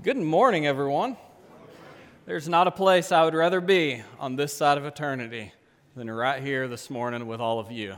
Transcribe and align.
Good 0.00 0.16
morning, 0.16 0.64
everyone. 0.64 1.16
There's 2.24 2.48
not 2.48 2.68
a 2.68 2.70
place 2.70 3.10
I 3.10 3.24
would 3.24 3.34
rather 3.34 3.60
be 3.60 4.00
on 4.20 4.36
this 4.36 4.56
side 4.56 4.78
of 4.78 4.84
eternity 4.84 5.52
than 5.96 6.08
right 6.08 6.40
here 6.40 6.68
this 6.68 6.88
morning 6.88 7.26
with 7.26 7.40
all 7.40 7.58
of 7.58 7.72
you. 7.72 7.96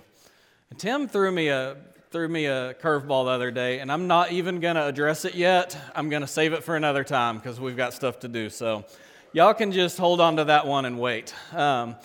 Tim 0.79 1.09
threw 1.09 1.31
me 1.31 1.49
a 1.49 1.77
threw 2.11 2.27
me 2.27 2.47
a 2.47 2.73
curveball 2.73 3.27
the 3.27 3.33
other 3.33 3.51
day, 3.51 3.81
and 3.81 3.93
I'm 3.93 4.07
not 4.07 4.33
even 4.33 4.61
going 4.61 4.77
to 4.77 4.87
address 4.87 5.27
it 5.27 5.35
yet. 5.35 5.77
I'm 5.95 6.09
going 6.09 6.23
to 6.23 6.27
save 6.27 6.55
it 6.55 6.65
for 6.65 6.75
another 6.75 7.05
time 7.05 7.37
because 7.37 7.61
we've 7.61 7.77
got 7.77 7.93
stuff 7.93 8.21
to 8.21 8.29
do. 8.29 8.49
So, 8.49 8.87
y'all 9.35 9.53
can 9.53 9.71
just 9.71 9.99
hold 9.99 10.23
on 10.23 10.37
to 10.37 10.45
that 10.45 10.67
one 10.67 10.87
and 10.87 10.99
wait. 10.99 11.35
Um, 11.53 11.97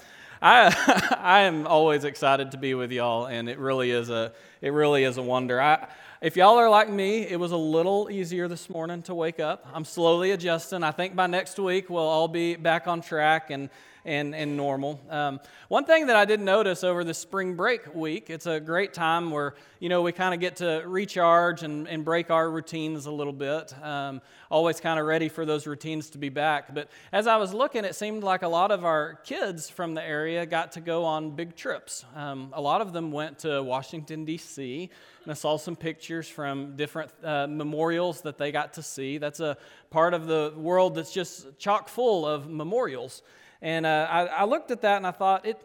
I 0.42 0.76
I 1.22 1.42
am 1.44 1.68
always 1.68 2.04
excited 2.04 2.52
to 2.52 2.58
be 2.58 2.74
with 2.74 2.92
y'all, 2.92 3.28
and 3.28 3.48
it 3.48 3.60
really 3.60 3.92
is 3.92 4.10
a 4.10 4.34
it 4.62 4.74
really 4.74 5.06
is 5.06 5.16
a 5.16 5.24
wonder. 5.24 5.62
I 5.62 5.88
if 6.26 6.36
y'all 6.36 6.58
are 6.58 6.72
like 6.72 6.90
me, 6.90 7.20
it 7.20 7.40
was 7.40 7.52
a 7.52 7.58
little 7.58 8.10
easier 8.10 8.48
this 8.48 8.68
morning 8.68 9.04
to 9.04 9.14
wake 9.14 9.40
up. 9.40 9.68
I'm 9.72 9.86
slowly 9.86 10.32
adjusting. 10.32 10.82
I 10.82 10.90
think 10.90 11.16
by 11.16 11.28
next 11.28 11.60
week 11.60 11.88
we'll 11.88 12.02
all 12.02 12.28
be 12.28 12.56
back 12.56 12.88
on 12.88 13.02
track 13.02 13.52
and 13.52 13.70
and, 14.06 14.36
and 14.36 14.56
normal. 14.56 15.02
Um, 15.10 15.40
one 15.68 15.86
thing 15.86 16.08
that 16.08 16.16
I 16.16 16.26
did 16.26 16.40
notice 16.40 16.84
over 16.84 17.04
the 17.04 17.14
spring 17.14 17.56
break 17.56 17.94
week, 17.94 18.30
it's 18.30 18.46
a 18.46 18.60
great 18.60 18.94
time 18.94 19.32
where, 19.32 19.56
you 19.80 19.90
know, 19.90 20.04
we 20.04 20.12
kind 20.12 20.34
of 20.34 20.40
get 20.40 20.58
to 20.58 20.84
recharge 20.86 21.64
and, 21.64 21.88
and 21.88 22.06
break 22.06 22.30
our 22.30 22.50
routines 22.50 23.08
a 23.08 23.12
little 23.12 23.34
bit. 23.34 23.74
Um, 23.84 24.22
always 24.50 24.80
kind 24.80 25.00
of 25.00 25.08
ready 25.08 25.28
for 25.28 25.46
those 25.46 25.66
routines 25.66 26.12
to 26.12 26.18
be 26.18 26.30
back. 26.30 26.74
But 26.74 26.90
as 27.12 27.26
I 27.26 27.38
was 27.38 27.54
looking, 27.54 27.84
it 27.84 27.96
seemed 27.96 28.24
like 28.24 28.44
a 28.44 28.48
lot 28.48 28.72
of 28.72 28.86
our 28.86 29.16
kids 29.24 29.70
from 29.70 29.96
the 29.96 30.04
area 30.04 30.46
got 30.46 30.74
to 30.74 30.82
go 30.82 31.04
on 31.04 31.32
big 31.32 31.56
trips. 31.56 32.06
Um, 32.16 32.52
a 32.54 32.62
lot 32.62 32.82
of 32.82 32.94
them 32.94 33.12
went 33.12 33.40
to 33.40 33.64
Washington, 33.64 34.24
D.C., 34.24 34.90
and 35.24 35.32
I 35.32 35.34
saw 35.34 35.58
some 35.58 35.76
pictures 35.76 36.30
from 36.30 36.76
different 36.76 37.12
uh, 37.24 37.48
memorials 37.48 38.22
that 38.22 38.38
they 38.38 38.52
got 38.52 38.74
to 38.74 38.84
see. 38.84 39.18
That's 39.18 39.40
a 39.40 39.58
part 39.90 40.14
of 40.14 40.28
the 40.28 40.54
world 40.56 40.94
that's 40.94 41.12
just 41.12 41.58
chock 41.58 41.90
full 41.90 42.28
of 42.28 42.48
memorials. 42.48 43.24
And 43.62 43.86
uh, 43.86 44.08
I, 44.10 44.26
I 44.26 44.44
looked 44.46 44.72
at 44.72 44.82
that 44.82 44.98
and 44.98 45.08
I 45.08 45.12
thought, 45.12 45.46
it, 45.46 45.62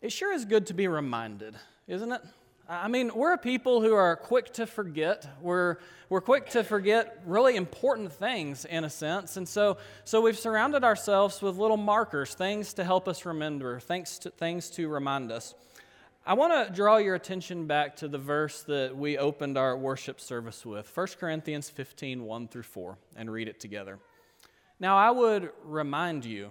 it 0.00 0.12
sure 0.12 0.32
is 0.32 0.44
good 0.44 0.66
to 0.66 0.74
be 0.74 0.88
reminded, 0.88 1.54
isn't 1.86 2.12
it? 2.12 2.22
I 2.68 2.88
mean, 2.88 3.10
we're 3.14 3.34
a 3.34 3.38
people 3.38 3.82
who 3.82 3.92
are 3.92 4.16
quick 4.16 4.52
to 4.54 4.66
forget. 4.66 5.28
We're, 5.42 5.76
we're 6.08 6.22
quick 6.22 6.48
to 6.50 6.64
forget 6.64 7.20
really 7.26 7.56
important 7.56 8.10
things 8.10 8.64
in 8.64 8.84
a 8.84 8.90
sense. 8.90 9.36
And 9.36 9.46
so, 9.46 9.76
so 10.04 10.22
we've 10.22 10.38
surrounded 10.38 10.82
ourselves 10.82 11.42
with 11.42 11.58
little 11.58 11.76
markers, 11.76 12.32
things 12.32 12.72
to 12.74 12.84
help 12.84 13.06
us 13.06 13.26
remember, 13.26 13.80
things 13.80 14.18
to, 14.20 14.30
things 14.30 14.70
to 14.70 14.88
remind 14.88 15.30
us. 15.30 15.54
I 16.26 16.32
want 16.32 16.66
to 16.66 16.72
draw 16.72 16.96
your 16.96 17.16
attention 17.16 17.66
back 17.66 17.96
to 17.96 18.08
the 18.08 18.16
verse 18.16 18.62
that 18.62 18.96
we 18.96 19.18
opened 19.18 19.58
our 19.58 19.76
worship 19.76 20.18
service 20.18 20.64
with 20.64 20.90
1 20.96 21.06
Corinthians 21.20 21.68
15 21.68 22.24
1 22.24 22.48
through 22.48 22.62
4, 22.62 22.96
and 23.14 23.30
read 23.30 23.46
it 23.46 23.60
together. 23.60 23.98
Now, 24.80 24.96
I 24.96 25.10
would 25.10 25.50
remind 25.64 26.24
you, 26.24 26.50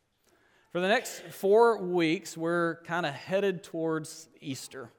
For 0.71 0.79
the 0.79 0.87
next 0.87 1.23
four 1.31 1.79
weeks, 1.79 2.37
we're 2.37 2.75
kind 2.85 3.05
of 3.05 3.13
headed 3.13 3.61
towards 3.61 4.29
Easter. 4.39 4.89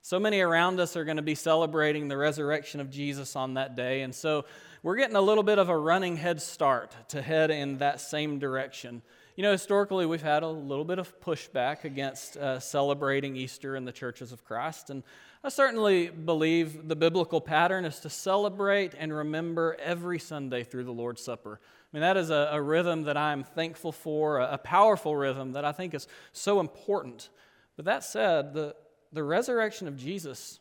So 0.00 0.18
many 0.18 0.40
around 0.40 0.80
us 0.80 0.96
are 0.96 1.04
going 1.04 1.18
to 1.18 1.22
be 1.22 1.34
celebrating 1.34 2.08
the 2.08 2.16
resurrection 2.16 2.80
of 2.80 2.88
Jesus 2.88 3.36
on 3.36 3.52
that 3.54 3.76
day. 3.76 4.00
And 4.00 4.14
so 4.14 4.46
we're 4.82 4.96
getting 4.96 5.16
a 5.16 5.20
little 5.20 5.42
bit 5.42 5.58
of 5.58 5.68
a 5.68 5.76
running 5.76 6.16
head 6.16 6.40
start 6.40 6.96
to 7.08 7.20
head 7.20 7.50
in 7.50 7.76
that 7.78 8.00
same 8.00 8.38
direction. 8.38 9.02
You 9.36 9.42
know, 9.42 9.52
historically, 9.52 10.06
we've 10.06 10.22
had 10.22 10.42
a 10.42 10.48
little 10.48 10.86
bit 10.86 10.98
of 10.98 11.20
pushback 11.20 11.84
against 11.84 12.38
uh, 12.38 12.58
celebrating 12.58 13.36
Easter 13.36 13.76
in 13.76 13.84
the 13.84 13.92
churches 13.92 14.32
of 14.32 14.42
Christ. 14.46 14.88
And 14.88 15.02
I 15.44 15.50
certainly 15.50 16.08
believe 16.08 16.88
the 16.88 16.96
biblical 16.96 17.42
pattern 17.42 17.84
is 17.84 18.00
to 18.00 18.08
celebrate 18.08 18.94
and 18.98 19.12
remember 19.12 19.76
every 19.80 20.18
Sunday 20.18 20.64
through 20.64 20.84
the 20.84 20.92
Lord's 20.92 21.22
Supper. 21.22 21.60
I 21.92 21.96
mean, 21.96 22.02
that 22.02 22.16
is 22.16 22.30
a, 22.30 22.50
a 22.52 22.62
rhythm 22.62 23.02
that 23.04 23.16
I'm 23.16 23.42
thankful 23.42 23.90
for, 23.90 24.38
a, 24.38 24.52
a 24.52 24.58
powerful 24.58 25.16
rhythm 25.16 25.52
that 25.52 25.64
I 25.64 25.72
think 25.72 25.92
is 25.92 26.06
so 26.32 26.60
important. 26.60 27.30
But 27.76 27.84
that 27.86 28.04
said, 28.04 28.54
the, 28.54 28.76
the 29.12 29.24
resurrection 29.24 29.88
of 29.88 29.96
Jesus, 29.96 30.60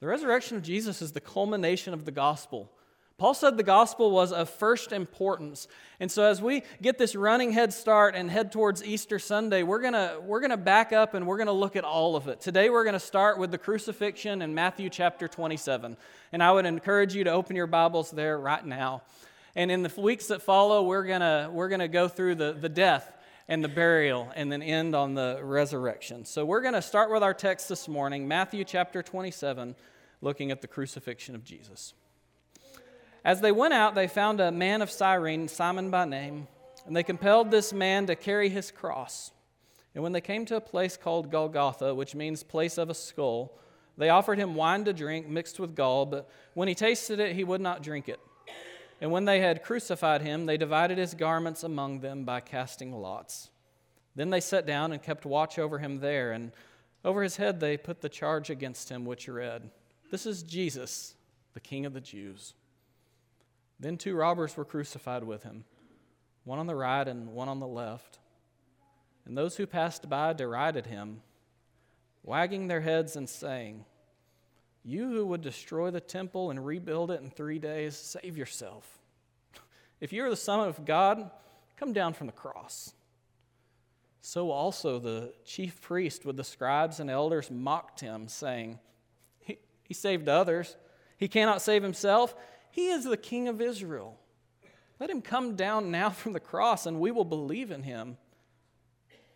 the 0.00 0.06
resurrection 0.08 0.56
of 0.56 0.62
Jesus 0.62 1.00
is 1.00 1.12
the 1.12 1.20
culmination 1.20 1.94
of 1.94 2.04
the 2.04 2.10
gospel. 2.10 2.72
Paul 3.16 3.34
said 3.34 3.56
the 3.56 3.62
gospel 3.62 4.10
was 4.10 4.32
of 4.32 4.50
first 4.50 4.90
importance. 4.90 5.68
And 6.00 6.10
so 6.10 6.24
as 6.24 6.42
we 6.42 6.64
get 6.82 6.98
this 6.98 7.14
running 7.14 7.52
head 7.52 7.72
start 7.72 8.16
and 8.16 8.28
head 8.28 8.50
towards 8.50 8.84
Easter 8.84 9.20
Sunday, 9.20 9.62
we're 9.62 9.80
going 9.80 10.26
we're 10.26 10.40
to 10.48 10.56
back 10.56 10.92
up 10.92 11.14
and 11.14 11.24
we're 11.24 11.36
going 11.36 11.46
to 11.46 11.52
look 11.52 11.76
at 11.76 11.84
all 11.84 12.16
of 12.16 12.26
it. 12.26 12.40
Today 12.40 12.70
we're 12.70 12.82
going 12.82 12.94
to 12.94 13.00
start 13.00 13.38
with 13.38 13.52
the 13.52 13.58
crucifixion 13.58 14.42
in 14.42 14.52
Matthew 14.52 14.90
chapter 14.90 15.28
27. 15.28 15.96
And 16.32 16.42
I 16.42 16.50
would 16.50 16.66
encourage 16.66 17.14
you 17.14 17.22
to 17.22 17.30
open 17.30 17.54
your 17.54 17.68
Bibles 17.68 18.10
there 18.10 18.36
right 18.36 18.66
now. 18.66 19.02
And 19.56 19.70
in 19.70 19.82
the 19.82 20.00
weeks 20.00 20.26
that 20.28 20.42
follow, 20.42 20.82
we're 20.82 21.04
going 21.04 21.20
to 21.20 21.48
we're 21.52 21.68
to 21.76 21.88
go 21.88 22.08
through 22.08 22.36
the, 22.36 22.52
the 22.52 22.68
death 22.68 23.12
and 23.46 23.62
the 23.62 23.68
burial 23.68 24.32
and 24.34 24.50
then 24.50 24.62
end 24.62 24.96
on 24.96 25.14
the 25.14 25.38
resurrection. 25.42 26.24
So 26.24 26.44
we're 26.44 26.62
going 26.62 26.74
to 26.74 26.82
start 26.82 27.10
with 27.10 27.22
our 27.22 27.34
text 27.34 27.68
this 27.68 27.86
morning, 27.86 28.26
Matthew 28.26 28.64
chapter 28.64 29.02
27, 29.02 29.76
looking 30.20 30.50
at 30.50 30.60
the 30.60 30.66
crucifixion 30.66 31.34
of 31.34 31.44
Jesus. 31.44 31.94
As 33.24 33.40
they 33.40 33.52
went 33.52 33.74
out, 33.74 33.94
they 33.94 34.08
found 34.08 34.40
a 34.40 34.50
man 34.50 34.82
of 34.82 34.90
Cyrene, 34.90 35.48
Simon 35.48 35.90
by 35.90 36.04
name, 36.04 36.48
and 36.86 36.96
they 36.96 37.02
compelled 37.02 37.50
this 37.50 37.72
man 37.72 38.06
to 38.06 38.16
carry 38.16 38.48
his 38.48 38.70
cross. 38.70 39.30
And 39.94 40.02
when 40.02 40.12
they 40.12 40.20
came 40.20 40.44
to 40.46 40.56
a 40.56 40.60
place 40.60 40.96
called 40.96 41.30
Golgotha, 41.30 41.94
which 41.94 42.14
means 42.14 42.42
place 42.42 42.76
of 42.76 42.90
a 42.90 42.94
skull, 42.94 43.56
they 43.96 44.08
offered 44.08 44.38
him 44.38 44.56
wine 44.56 44.84
to 44.84 44.92
drink 44.92 45.28
mixed 45.28 45.60
with 45.60 45.76
gall, 45.76 46.04
but 46.04 46.28
when 46.54 46.66
he 46.66 46.74
tasted 46.74 47.20
it, 47.20 47.36
he 47.36 47.44
would 47.44 47.60
not 47.60 47.82
drink 47.82 48.08
it. 48.08 48.18
And 49.04 49.12
when 49.12 49.26
they 49.26 49.40
had 49.40 49.62
crucified 49.62 50.22
him, 50.22 50.46
they 50.46 50.56
divided 50.56 50.96
his 50.96 51.12
garments 51.12 51.62
among 51.62 52.00
them 52.00 52.24
by 52.24 52.40
casting 52.40 52.90
lots. 52.90 53.50
Then 54.16 54.30
they 54.30 54.40
sat 54.40 54.64
down 54.64 54.92
and 54.92 55.02
kept 55.02 55.26
watch 55.26 55.58
over 55.58 55.78
him 55.78 56.00
there, 56.00 56.32
and 56.32 56.52
over 57.04 57.22
his 57.22 57.36
head 57.36 57.60
they 57.60 57.76
put 57.76 58.00
the 58.00 58.08
charge 58.08 58.48
against 58.48 58.88
him, 58.88 59.04
which 59.04 59.28
read, 59.28 59.68
This 60.10 60.24
is 60.24 60.42
Jesus, 60.42 61.16
the 61.52 61.60
King 61.60 61.84
of 61.84 61.92
the 61.92 62.00
Jews. 62.00 62.54
Then 63.78 63.98
two 63.98 64.16
robbers 64.16 64.56
were 64.56 64.64
crucified 64.64 65.24
with 65.24 65.42
him, 65.42 65.64
one 66.44 66.58
on 66.58 66.66
the 66.66 66.74
right 66.74 67.06
and 67.06 67.34
one 67.34 67.50
on 67.50 67.60
the 67.60 67.66
left. 67.66 68.20
And 69.26 69.36
those 69.36 69.58
who 69.58 69.66
passed 69.66 70.08
by 70.08 70.32
derided 70.32 70.86
him, 70.86 71.20
wagging 72.22 72.68
their 72.68 72.80
heads 72.80 73.16
and 73.16 73.28
saying, 73.28 73.84
you 74.84 75.08
who 75.08 75.26
would 75.26 75.40
destroy 75.40 75.90
the 75.90 76.00
temple 76.00 76.50
and 76.50 76.64
rebuild 76.64 77.10
it 77.10 77.22
in 77.22 77.30
three 77.30 77.58
days, 77.58 77.96
save 77.96 78.36
yourself. 78.36 78.98
If 80.00 80.12
you 80.12 80.24
are 80.24 80.30
the 80.30 80.36
Son 80.36 80.60
of 80.60 80.84
God, 80.84 81.30
come 81.76 81.94
down 81.94 82.12
from 82.12 82.26
the 82.26 82.32
cross. 82.32 82.92
So 84.20 84.50
also 84.50 84.98
the 84.98 85.32
chief 85.44 85.80
priest 85.80 86.26
with 86.26 86.36
the 86.36 86.44
scribes 86.44 87.00
and 87.00 87.08
elders 87.08 87.50
mocked 87.50 88.00
him, 88.00 88.28
saying, 88.28 88.80
He, 89.40 89.58
he 89.82 89.94
saved 89.94 90.28
others. 90.28 90.76
He 91.16 91.28
cannot 91.28 91.62
save 91.62 91.82
himself. 91.82 92.34
He 92.70 92.88
is 92.88 93.04
the 93.04 93.16
King 93.16 93.48
of 93.48 93.60
Israel. 93.60 94.18
Let 94.98 95.10
him 95.10 95.22
come 95.22 95.56
down 95.56 95.90
now 95.90 96.10
from 96.10 96.32
the 96.32 96.40
cross, 96.40 96.86
and 96.86 97.00
we 97.00 97.10
will 97.10 97.24
believe 97.24 97.70
in 97.70 97.82
him. 97.82 98.18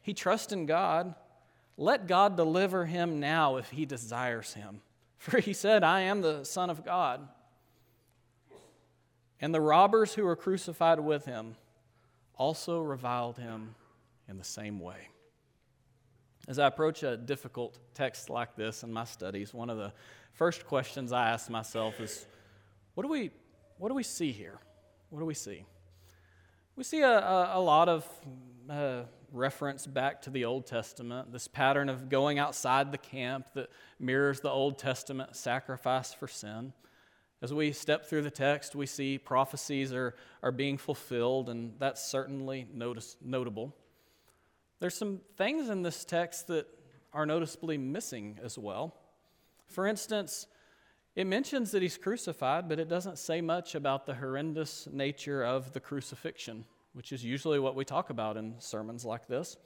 He 0.02 0.14
trusts 0.14 0.52
in 0.52 0.66
God. 0.66 1.14
Let 1.76 2.06
God 2.06 2.36
deliver 2.36 2.86
him 2.86 3.20
now 3.20 3.56
if 3.56 3.70
he 3.70 3.86
desires 3.86 4.54
him. 4.54 4.80
For 5.18 5.40
he 5.40 5.52
said, 5.52 5.82
I 5.82 6.02
am 6.02 6.22
the 6.22 6.44
Son 6.44 6.70
of 6.70 6.84
God. 6.84 7.28
And 9.40 9.54
the 9.54 9.60
robbers 9.60 10.14
who 10.14 10.24
were 10.24 10.36
crucified 10.36 11.00
with 11.00 11.24
him 11.24 11.56
also 12.34 12.80
reviled 12.80 13.36
him 13.36 13.74
in 14.28 14.38
the 14.38 14.44
same 14.44 14.80
way. 14.80 15.08
As 16.46 16.58
I 16.58 16.66
approach 16.66 17.02
a 17.02 17.16
difficult 17.16 17.78
text 17.94 18.30
like 18.30 18.56
this 18.56 18.82
in 18.82 18.92
my 18.92 19.04
studies, 19.04 19.52
one 19.52 19.68
of 19.68 19.76
the 19.76 19.92
first 20.32 20.66
questions 20.66 21.12
I 21.12 21.30
ask 21.30 21.50
myself 21.50 22.00
is 22.00 22.26
what 22.94 23.02
do 23.02 23.08
we, 23.08 23.30
what 23.76 23.88
do 23.88 23.94
we 23.94 24.02
see 24.02 24.32
here? 24.32 24.58
What 25.10 25.20
do 25.20 25.26
we 25.26 25.34
see? 25.34 25.64
We 26.74 26.84
see 26.84 27.00
a, 27.00 27.18
a, 27.18 27.58
a 27.58 27.60
lot 27.60 27.88
of 27.88 28.06
uh, 28.70 29.02
reference 29.32 29.86
back 29.86 30.22
to 30.22 30.30
the 30.30 30.44
Old 30.44 30.66
Testament, 30.66 31.32
this 31.32 31.48
pattern 31.48 31.88
of 31.88 32.08
going 32.08 32.38
outside 32.38 32.92
the 32.92 32.98
camp 32.98 33.48
that 33.54 33.70
mirrors 33.98 34.40
the 34.40 34.50
Old 34.50 34.78
Testament 34.78 35.36
sacrifice 35.36 36.12
for 36.12 36.28
sin. 36.28 36.72
As 37.40 37.54
we 37.54 37.72
step 37.72 38.06
through 38.06 38.22
the 38.22 38.30
text, 38.30 38.74
we 38.74 38.86
see 38.86 39.16
prophecies 39.16 39.92
are, 39.92 40.14
are 40.42 40.50
being 40.50 40.76
fulfilled, 40.76 41.48
and 41.48 41.74
that's 41.78 42.04
certainly 42.04 42.66
notice, 42.72 43.16
notable. 43.22 43.74
There's 44.80 44.96
some 44.96 45.20
things 45.36 45.68
in 45.68 45.82
this 45.82 46.04
text 46.04 46.48
that 46.48 46.66
are 47.12 47.26
noticeably 47.26 47.78
missing 47.78 48.38
as 48.42 48.58
well. 48.58 48.94
For 49.66 49.86
instance, 49.86 50.46
it 51.14 51.26
mentions 51.26 51.72
that 51.72 51.82
he's 51.82 51.96
crucified, 51.96 52.68
but 52.68 52.78
it 52.78 52.88
doesn't 52.88 53.18
say 53.18 53.40
much 53.40 53.74
about 53.74 54.06
the 54.06 54.14
horrendous 54.14 54.88
nature 54.92 55.44
of 55.44 55.72
the 55.72 55.80
crucifixion, 55.80 56.64
which 56.98 57.12
is 57.12 57.24
usually 57.24 57.60
what 57.60 57.76
we 57.76 57.84
talk 57.84 58.10
about 58.10 58.36
in 58.36 58.56
sermons 58.58 59.04
like 59.04 59.28
this. 59.28 59.56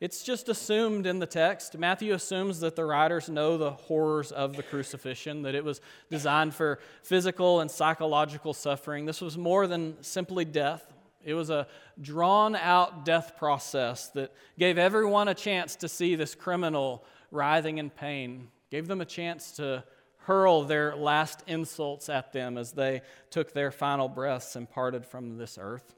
It's 0.00 0.24
just 0.24 0.48
assumed 0.48 1.06
in 1.06 1.20
the 1.20 1.26
text. 1.26 1.78
Matthew 1.78 2.12
assumes 2.12 2.58
that 2.58 2.74
the 2.74 2.84
writers 2.84 3.28
know 3.28 3.56
the 3.56 3.70
horrors 3.70 4.32
of 4.32 4.56
the 4.56 4.64
crucifixion, 4.64 5.42
that 5.42 5.54
it 5.54 5.62
was 5.62 5.80
designed 6.10 6.56
for 6.56 6.80
physical 7.04 7.60
and 7.60 7.70
psychological 7.70 8.52
suffering. 8.54 9.06
This 9.06 9.20
was 9.20 9.38
more 9.38 9.68
than 9.68 10.02
simply 10.02 10.44
death. 10.44 10.92
It 11.24 11.34
was 11.34 11.48
a 11.48 11.68
drawn 12.00 12.56
out 12.56 13.04
death 13.04 13.36
process 13.36 14.08
that 14.08 14.34
gave 14.58 14.78
everyone 14.78 15.28
a 15.28 15.34
chance 15.34 15.76
to 15.76 15.88
see 15.88 16.16
this 16.16 16.34
criminal 16.34 17.04
writhing 17.30 17.78
in 17.78 17.88
pain, 17.88 18.48
gave 18.68 18.88
them 18.88 19.00
a 19.00 19.04
chance 19.04 19.52
to 19.52 19.84
hurl 20.22 20.64
their 20.64 20.96
last 20.96 21.44
insults 21.46 22.08
at 22.08 22.32
them 22.32 22.58
as 22.58 22.72
they 22.72 23.02
took 23.30 23.52
their 23.52 23.70
final 23.70 24.08
breaths 24.08 24.56
and 24.56 24.68
parted 24.68 25.06
from 25.06 25.38
this 25.38 25.56
earth. 25.60 25.94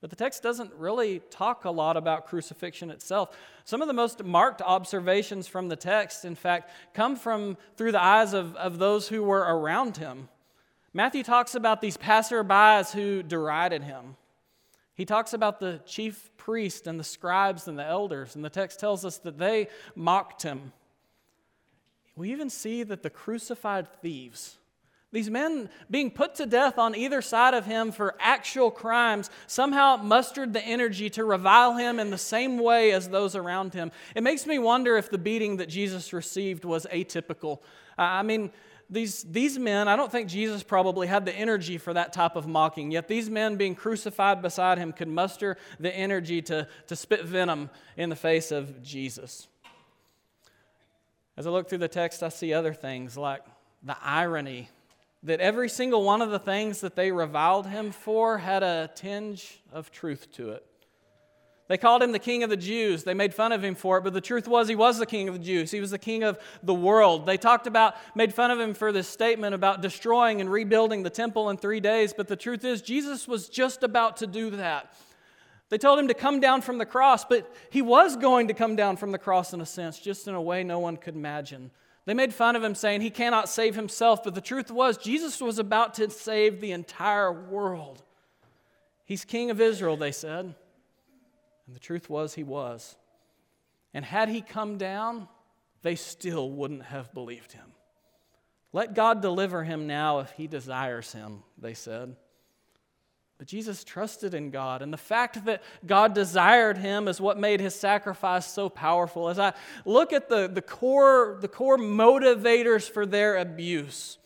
But 0.00 0.10
the 0.10 0.16
text 0.16 0.42
doesn't 0.42 0.72
really 0.74 1.20
talk 1.30 1.64
a 1.64 1.70
lot 1.70 1.96
about 1.96 2.26
crucifixion 2.26 2.90
itself. 2.90 3.36
Some 3.64 3.82
of 3.82 3.88
the 3.88 3.94
most 3.94 4.22
marked 4.22 4.62
observations 4.62 5.48
from 5.48 5.68
the 5.68 5.76
text, 5.76 6.24
in 6.24 6.36
fact, 6.36 6.70
come 6.94 7.16
from 7.16 7.56
through 7.76 7.92
the 7.92 8.02
eyes 8.02 8.32
of, 8.32 8.54
of 8.56 8.78
those 8.78 9.08
who 9.08 9.24
were 9.24 9.40
around 9.40 9.96
him. 9.96 10.28
Matthew 10.92 11.22
talks 11.24 11.54
about 11.54 11.80
these 11.80 11.96
passerbys 11.96 12.92
who 12.92 13.22
derided 13.22 13.82
him. 13.82 14.16
He 14.94 15.04
talks 15.04 15.32
about 15.32 15.60
the 15.60 15.80
chief 15.84 16.30
priest 16.36 16.86
and 16.86 16.98
the 16.98 17.04
scribes 17.04 17.68
and 17.68 17.78
the 17.78 17.84
elders, 17.84 18.34
and 18.34 18.44
the 18.44 18.50
text 18.50 18.80
tells 18.80 19.04
us 19.04 19.18
that 19.18 19.38
they 19.38 19.68
mocked 19.94 20.42
him. 20.42 20.72
We 22.16 22.32
even 22.32 22.50
see 22.50 22.82
that 22.82 23.04
the 23.04 23.10
crucified 23.10 23.86
thieves, 24.00 24.57
these 25.10 25.30
men 25.30 25.70
being 25.90 26.10
put 26.10 26.34
to 26.34 26.44
death 26.44 26.78
on 26.78 26.94
either 26.94 27.22
side 27.22 27.54
of 27.54 27.64
him 27.64 27.92
for 27.92 28.14
actual 28.20 28.70
crimes 28.70 29.30
somehow 29.46 29.96
mustered 29.96 30.52
the 30.52 30.62
energy 30.62 31.08
to 31.10 31.24
revile 31.24 31.76
him 31.76 31.98
in 31.98 32.10
the 32.10 32.18
same 32.18 32.58
way 32.58 32.92
as 32.92 33.08
those 33.08 33.34
around 33.34 33.72
him. 33.72 33.90
It 34.14 34.22
makes 34.22 34.46
me 34.46 34.58
wonder 34.58 34.98
if 34.98 35.10
the 35.10 35.16
beating 35.16 35.56
that 35.58 35.70
Jesus 35.70 36.12
received 36.12 36.66
was 36.66 36.86
atypical. 36.92 37.60
I 37.96 38.22
mean, 38.22 38.50
these, 38.90 39.22
these 39.22 39.58
men, 39.58 39.88
I 39.88 39.96
don't 39.96 40.12
think 40.12 40.28
Jesus 40.28 40.62
probably 40.62 41.06
had 41.06 41.24
the 41.24 41.34
energy 41.34 41.78
for 41.78 41.94
that 41.94 42.12
type 42.12 42.36
of 42.36 42.46
mocking, 42.46 42.90
yet 42.90 43.08
these 43.08 43.30
men 43.30 43.56
being 43.56 43.74
crucified 43.74 44.42
beside 44.42 44.76
him 44.76 44.92
could 44.92 45.08
muster 45.08 45.56
the 45.80 45.94
energy 45.94 46.42
to, 46.42 46.68
to 46.86 46.96
spit 46.96 47.24
venom 47.24 47.70
in 47.96 48.10
the 48.10 48.16
face 48.16 48.50
of 48.50 48.82
Jesus. 48.82 49.48
As 51.36 51.46
I 51.46 51.50
look 51.50 51.68
through 51.68 51.78
the 51.78 51.88
text, 51.88 52.22
I 52.22 52.28
see 52.28 52.52
other 52.52 52.74
things 52.74 53.16
like 53.16 53.42
the 53.82 53.96
irony 54.02 54.68
that 55.22 55.40
every 55.40 55.68
single 55.68 56.04
one 56.04 56.22
of 56.22 56.30
the 56.30 56.38
things 56.38 56.80
that 56.80 56.94
they 56.94 57.10
reviled 57.10 57.66
him 57.66 57.90
for 57.90 58.38
had 58.38 58.62
a 58.62 58.90
tinge 58.94 59.60
of 59.72 59.90
truth 59.90 60.30
to 60.32 60.50
it. 60.50 60.64
They 61.68 61.76
called 61.76 62.02
him 62.02 62.12
the 62.12 62.18
king 62.18 62.42
of 62.42 62.48
the 62.48 62.56
Jews. 62.56 63.04
They 63.04 63.12
made 63.12 63.34
fun 63.34 63.52
of 63.52 63.62
him 63.62 63.74
for 63.74 63.98
it, 63.98 64.04
but 64.04 64.14
the 64.14 64.22
truth 64.22 64.48
was 64.48 64.68
he 64.68 64.74
was 64.74 64.98
the 64.98 65.04
king 65.04 65.28
of 65.28 65.34
the 65.34 65.44
Jews. 65.44 65.70
He 65.70 65.80
was 65.80 65.90
the 65.90 65.98
king 65.98 66.22
of 66.22 66.38
the 66.62 66.72
world. 66.72 67.26
They 67.26 67.36
talked 67.36 67.66
about, 67.66 67.94
made 68.14 68.32
fun 68.32 68.50
of 68.50 68.58
him 68.58 68.72
for 68.72 68.90
this 68.90 69.06
statement 69.06 69.54
about 69.54 69.82
destroying 69.82 70.40
and 70.40 70.50
rebuilding 70.50 71.02
the 71.02 71.10
temple 71.10 71.50
in 71.50 71.58
three 71.58 71.80
days, 71.80 72.14
but 72.14 72.26
the 72.26 72.36
truth 72.36 72.64
is 72.64 72.80
Jesus 72.80 73.28
was 73.28 73.50
just 73.50 73.82
about 73.82 74.16
to 74.18 74.26
do 74.26 74.48
that. 74.50 74.94
They 75.68 75.76
told 75.76 75.98
him 75.98 76.08
to 76.08 76.14
come 76.14 76.40
down 76.40 76.62
from 76.62 76.78
the 76.78 76.86
cross, 76.86 77.26
but 77.26 77.54
he 77.68 77.82
was 77.82 78.16
going 78.16 78.48
to 78.48 78.54
come 78.54 78.74
down 78.74 78.96
from 78.96 79.12
the 79.12 79.18
cross 79.18 79.52
in 79.52 79.60
a 79.60 79.66
sense, 79.66 79.98
just 79.98 80.26
in 80.26 80.34
a 80.34 80.40
way 80.40 80.64
no 80.64 80.78
one 80.78 80.96
could 80.96 81.14
imagine. 81.14 81.70
They 82.08 82.14
made 82.14 82.32
fun 82.32 82.56
of 82.56 82.64
him, 82.64 82.74
saying 82.74 83.02
he 83.02 83.10
cannot 83.10 83.50
save 83.50 83.74
himself, 83.74 84.24
but 84.24 84.34
the 84.34 84.40
truth 84.40 84.70
was, 84.70 84.96
Jesus 84.96 85.42
was 85.42 85.58
about 85.58 85.92
to 85.96 86.08
save 86.08 86.58
the 86.58 86.72
entire 86.72 87.30
world. 87.30 88.02
He's 89.04 89.26
king 89.26 89.50
of 89.50 89.60
Israel, 89.60 89.98
they 89.98 90.12
said. 90.12 90.54
And 91.66 91.76
the 91.76 91.78
truth 91.78 92.08
was, 92.08 92.32
he 92.32 92.44
was. 92.44 92.96
And 93.92 94.06
had 94.06 94.30
he 94.30 94.40
come 94.40 94.78
down, 94.78 95.28
they 95.82 95.96
still 95.96 96.50
wouldn't 96.50 96.84
have 96.84 97.12
believed 97.12 97.52
him. 97.52 97.74
Let 98.72 98.94
God 98.94 99.20
deliver 99.20 99.62
him 99.62 99.86
now 99.86 100.20
if 100.20 100.30
he 100.30 100.46
desires 100.46 101.12
him, 101.12 101.42
they 101.58 101.74
said. 101.74 102.16
But 103.38 103.46
Jesus 103.46 103.84
trusted 103.84 104.34
in 104.34 104.50
God, 104.50 104.82
and 104.82 104.92
the 104.92 104.96
fact 104.96 105.44
that 105.44 105.62
God 105.86 106.12
desired 106.12 106.76
him 106.76 107.06
is 107.06 107.20
what 107.20 107.38
made 107.38 107.60
his 107.60 107.72
sacrifice 107.72 108.44
so 108.46 108.68
powerful. 108.68 109.28
As 109.28 109.38
I 109.38 109.52
look 109.84 110.12
at 110.12 110.28
the, 110.28 110.48
the, 110.48 110.60
core, 110.60 111.38
the 111.40 111.46
core 111.46 111.78
motivators 111.78 112.90
for 112.90 113.06
their 113.06 113.36
abuse, 113.36 114.18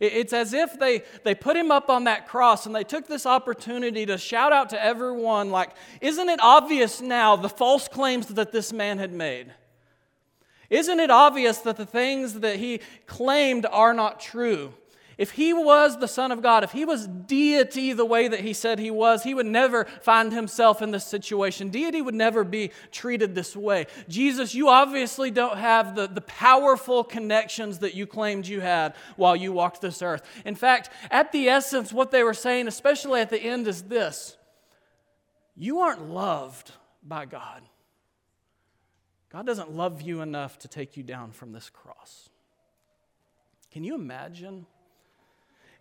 it's 0.00 0.32
as 0.32 0.54
if 0.54 0.78
they, 0.78 1.02
they 1.22 1.34
put 1.34 1.56
him 1.56 1.70
up 1.70 1.90
on 1.90 2.04
that 2.04 2.28
cross 2.28 2.66
and 2.66 2.74
they 2.74 2.84
took 2.84 3.06
this 3.06 3.26
opportunity 3.26 4.06
to 4.06 4.16
shout 4.16 4.52
out 4.52 4.70
to 4.70 4.82
everyone, 4.82 5.50
like, 5.50 5.70
Isn't 6.00 6.28
it 6.28 6.40
obvious 6.42 7.02
now 7.02 7.36
the 7.36 7.48
false 7.50 7.88
claims 7.88 8.26
that 8.28 8.52
this 8.52 8.72
man 8.72 8.98
had 8.98 9.12
made? 9.12 9.52
Isn't 10.70 10.98
it 10.98 11.10
obvious 11.10 11.58
that 11.58 11.76
the 11.76 11.86
things 11.86 12.40
that 12.40 12.56
he 12.56 12.80
claimed 13.06 13.66
are 13.66 13.94
not 13.94 14.18
true? 14.18 14.72
If 15.18 15.30
he 15.30 15.54
was 15.54 15.98
the 15.98 16.08
Son 16.08 16.30
of 16.30 16.42
God, 16.42 16.62
if 16.62 16.72
he 16.72 16.84
was 16.84 17.06
deity 17.06 17.94
the 17.94 18.04
way 18.04 18.28
that 18.28 18.40
he 18.40 18.52
said 18.52 18.78
he 18.78 18.90
was, 18.90 19.22
he 19.22 19.32
would 19.32 19.46
never 19.46 19.86
find 20.02 20.30
himself 20.30 20.82
in 20.82 20.90
this 20.90 21.06
situation. 21.06 21.70
Deity 21.70 22.02
would 22.02 22.14
never 22.14 22.44
be 22.44 22.70
treated 22.92 23.34
this 23.34 23.56
way. 23.56 23.86
Jesus, 24.08 24.54
you 24.54 24.68
obviously 24.68 25.30
don't 25.30 25.56
have 25.56 25.94
the, 25.94 26.06
the 26.06 26.20
powerful 26.20 27.02
connections 27.02 27.78
that 27.78 27.94
you 27.94 28.06
claimed 28.06 28.46
you 28.46 28.60
had 28.60 28.94
while 29.16 29.34
you 29.34 29.52
walked 29.52 29.80
this 29.80 30.02
earth. 30.02 30.22
In 30.44 30.54
fact, 30.54 30.90
at 31.10 31.32
the 31.32 31.48
essence, 31.48 31.94
what 31.94 32.10
they 32.10 32.22
were 32.22 32.34
saying, 32.34 32.68
especially 32.68 33.22
at 33.22 33.30
the 33.30 33.40
end, 33.40 33.66
is 33.66 33.84
this 33.84 34.36
you 35.56 35.80
aren't 35.80 36.10
loved 36.10 36.72
by 37.02 37.24
God. 37.24 37.62
God 39.30 39.46
doesn't 39.46 39.72
love 39.72 40.02
you 40.02 40.20
enough 40.20 40.58
to 40.58 40.68
take 40.68 40.98
you 40.98 41.02
down 41.02 41.32
from 41.32 41.52
this 41.52 41.70
cross. 41.70 42.28
Can 43.70 43.82
you 43.82 43.94
imagine? 43.94 44.66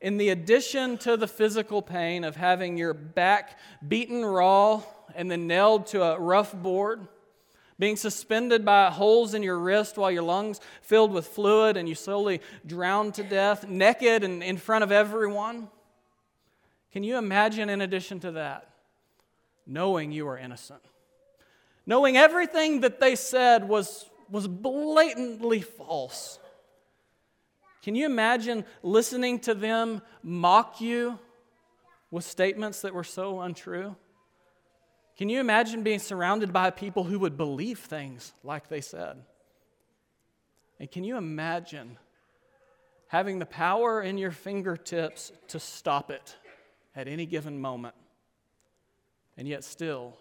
In 0.02 0.18
the 0.18 0.30
addition 0.30 0.98
to 1.00 1.18
the 1.18 1.28
physical 1.28 1.82
pain 1.82 2.24
of 2.24 2.36
having 2.36 2.78
your 2.78 2.94
back 2.94 3.58
beaten 3.86 4.24
raw 4.24 4.82
and 5.16 5.30
then 5.30 5.48
nailed 5.48 5.88
to 5.88 6.04
a 6.04 6.20
rough 6.20 6.54
board, 6.54 7.08
being 7.78 7.96
suspended 7.96 8.64
by 8.64 8.90
holes 8.90 9.34
in 9.34 9.44
your 9.44 9.58
wrist 9.58 9.98
while 9.98 10.12
your 10.12 10.24
lungs 10.24 10.60
filled 10.82 11.12
with 11.12 11.28
fluid 11.28 11.78
and 11.78 11.90
you 11.90 11.96
slowly 11.96 12.42
drown 12.66 13.12
to 13.14 13.24
death, 13.24 13.68
naked 13.68 14.24
and 14.24 14.44
in 14.44 14.58
front 14.58 14.84
of 14.84 14.92
everyone. 14.92 15.68
Can 16.92 17.04
you 17.04 17.18
imagine, 17.18 17.70
in 17.70 17.82
addition 17.82 18.22
to 18.22 18.32
that, 18.32 18.70
knowing 19.68 20.12
you 20.12 20.28
are 20.28 20.38
innocent? 20.38 20.82
Knowing 21.86 22.16
everything 22.16 22.82
that 22.82 23.00
they 23.00 23.16
said 23.16 23.68
was, 23.68 24.10
was 24.30 24.48
blatantly 24.48 25.62
false 25.62 26.40
can 27.86 27.94
you 27.94 28.08
imagine 28.08 28.66
listening 28.82 29.38
to 29.42 29.54
them 29.54 30.02
mock 30.24 30.82
you 30.82 31.20
with 32.10 32.24
statements 32.24 32.82
that 32.82 32.96
were 32.96 33.04
so 33.04 33.42
untrue? 33.42 33.96
Can 35.20 35.30
you 35.30 35.40
imagine 35.40 35.84
being 35.84 36.00
surrounded 36.00 36.52
by 36.52 36.72
people 36.72 37.04
who 37.04 37.20
would 37.20 37.38
believe 37.38 37.78
things 37.78 38.34
like 38.44 38.70
they 38.70 38.82
said? 38.82 39.18
And 40.80 40.90
can 40.90 41.04
you 41.04 41.16
imagine 41.16 42.00
having 43.10 43.38
the 43.38 43.46
power 43.46 44.02
in 44.02 44.18
your 44.18 44.32
fingertips 44.32 45.32
to 45.50 45.60
stop 45.60 46.10
it 46.10 46.36
at 46.96 47.08
any 47.08 47.28
given 47.28 47.62
moment? 47.62 47.94
And 49.38 49.48
yet, 49.48 49.64
still, 49.64 50.18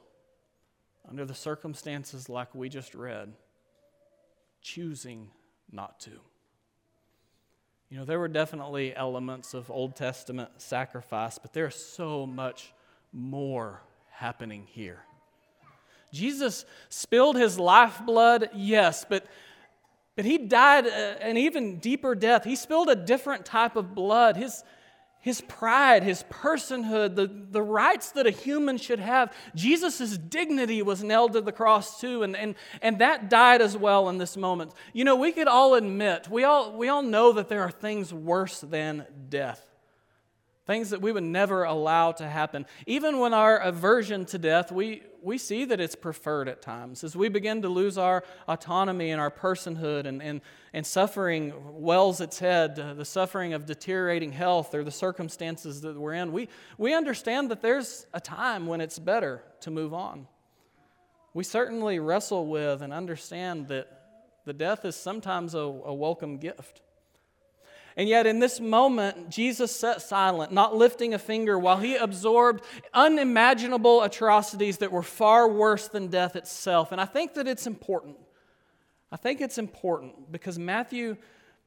under 1.09 1.25
the 1.25 1.35
circumstances 1.35 2.29
like 2.29 2.55
we 2.55 2.69
just 2.69 2.95
read, 2.95 3.33
choosing 4.61 5.31
not 5.73 5.99
to. 6.01 6.21
You 7.95 8.01
know, 8.01 8.07
there 8.07 8.19
were 8.19 8.27
definitely 8.27 8.93
elements 8.97 9.55
of 9.55 9.71
Old 9.71 9.95
Testament 9.95 10.51
sacrifice, 10.57 11.39
but 11.39 11.53
there's 11.53 11.77
so 11.77 12.27
much 12.27 12.73
more 13.13 13.83
happening 14.11 14.67
here. 14.67 15.05
Jesus 16.13 16.65
spilled 16.89 17.37
his 17.37 17.57
lifeblood, 17.57 18.51
yes, 18.53 19.07
but, 19.09 19.25
but 20.17 20.25
he 20.25 20.39
died 20.39 20.87
an 20.87 21.37
even 21.37 21.79
deeper 21.79 22.17
death. 22.17 22.43
He 22.43 22.57
spilled 22.57 22.89
a 22.89 22.97
different 22.97 23.47
type 23.47 23.77
of 23.77 23.95
blood. 23.95 24.37
His, 24.37 24.65
his 25.25 25.41
pride, 25.41 26.03
his 26.03 26.23
personhood, 26.25 27.17
the, 27.17 27.27
the 27.27 27.63
rights 27.63 28.13
that 28.13 28.27
a 28.27 28.31
human 28.31 28.77
should 28.77 28.99
have. 28.99 29.33
Jesus' 29.55 30.19
dignity 30.19 30.83
was 30.83 31.03
nailed 31.03 31.33
to 31.33 31.41
the 31.41 31.51
cross 31.51 31.99
too, 31.99 32.23
and, 32.23 32.37
and, 32.37 32.55
and 32.83 32.99
that 32.99 33.31
died 33.31 33.63
as 33.63 33.75
well 33.75 34.11
in 34.11 34.19
this 34.19 34.37
moment. 34.37 34.73
You 34.93 35.05
know, 35.05 35.17
we 35.17 35.33
could 35.33 35.49
all 35.49 35.77
admit, 35.77 36.29
we 36.29 36.45
all, 36.45 36.77
we 36.77 36.89
all 36.89 37.03
know 37.03 37.33
that 37.33 37.49
there 37.49 37.63
are 37.63 37.71
things 37.71 38.13
worse 38.13 38.61
than 38.61 39.07
death. 39.31 39.67
Things 40.67 40.91
that 40.91 41.03
we 41.03 41.13
would 41.13 41.25
never 41.25 41.65
allow 41.65 42.13
to 42.13 42.27
happen. 42.27 42.67
Even 42.87 43.19
when 43.19 43.35
our 43.35 43.59
aversion 43.59 44.25
to 44.27 44.39
death, 44.39 44.73
we, 44.73 45.03
we 45.23 45.37
see 45.37 45.65
that 45.67 45.81
it's 45.81 45.95
preferred 45.95 46.49
at 46.49 46.63
times. 46.63 47.05
As 47.05 47.15
we 47.15 47.29
begin 47.29 47.63
to 47.63 47.69
lose 47.69 47.99
our 47.99 48.25
autonomy 48.49 49.11
and 49.11 49.21
our 49.21 49.31
personhood, 49.31 50.07
and, 50.07 50.23
and, 50.23 50.41
and 50.73 50.87
suffering 50.87 51.53
wells 51.83 52.21
its 52.21 52.39
head, 52.39 52.79
uh, 52.79 52.95
the 52.95 53.05
suffering 53.05 53.53
of 53.53 53.67
deteriorating 53.67 54.33
health 54.33 54.75
or 54.75 54.83
the 54.83 54.91
circumstances 54.91 55.83
that 55.83 55.99
we're 55.99 56.15
in, 56.15 56.33
we, 56.33 56.49
we 56.79 56.95
understand 56.95 57.51
that 57.51 57.61
there's 57.61 58.07
a 58.15 58.21
time 58.21 58.67
when 58.67 58.81
it's 58.81 58.99
better 58.99 59.43
to 59.61 59.71
move 59.71 59.93
on. 59.93 60.27
We 61.35 61.45
certainly 61.45 61.99
wrestle 61.99 62.47
with 62.47 62.81
and 62.81 62.93
understand 62.93 63.69
that 63.69 63.89
the 64.47 64.53
death 64.53 64.85
is 64.85 64.97
sometimes 64.97 65.55
a, 65.55 65.59
a 65.59 65.93
welcome 65.93 66.39
gift. 66.39 66.81
And 67.97 68.09
yet, 68.09 68.27
in 68.27 68.41
this 68.41 68.59
moment, 68.59 69.31
Jesus 69.31 69.75
sat 69.75 70.03
silent, 70.03 70.51
not 70.51 70.75
lifting 70.75 71.15
a 71.15 71.19
finger, 71.19 71.57
while 71.57 71.77
he 71.77 71.95
absorbed 71.95 72.65
unimaginable 72.93 74.03
atrocities 74.03 74.79
that 74.79 74.91
were 74.91 75.03
far 75.03 75.49
worse 75.49 75.87
than 75.87 76.09
death 76.09 76.35
itself. 76.35 76.91
And 76.91 77.01
I 77.01 77.05
think 77.05 77.35
that 77.35 77.47
it's 77.47 77.69
important. 77.69 78.17
I 79.13 79.17
think 79.17 79.41
it's 79.41 79.59
important 79.59 80.33
because 80.33 80.59
Matthew, 80.59 81.17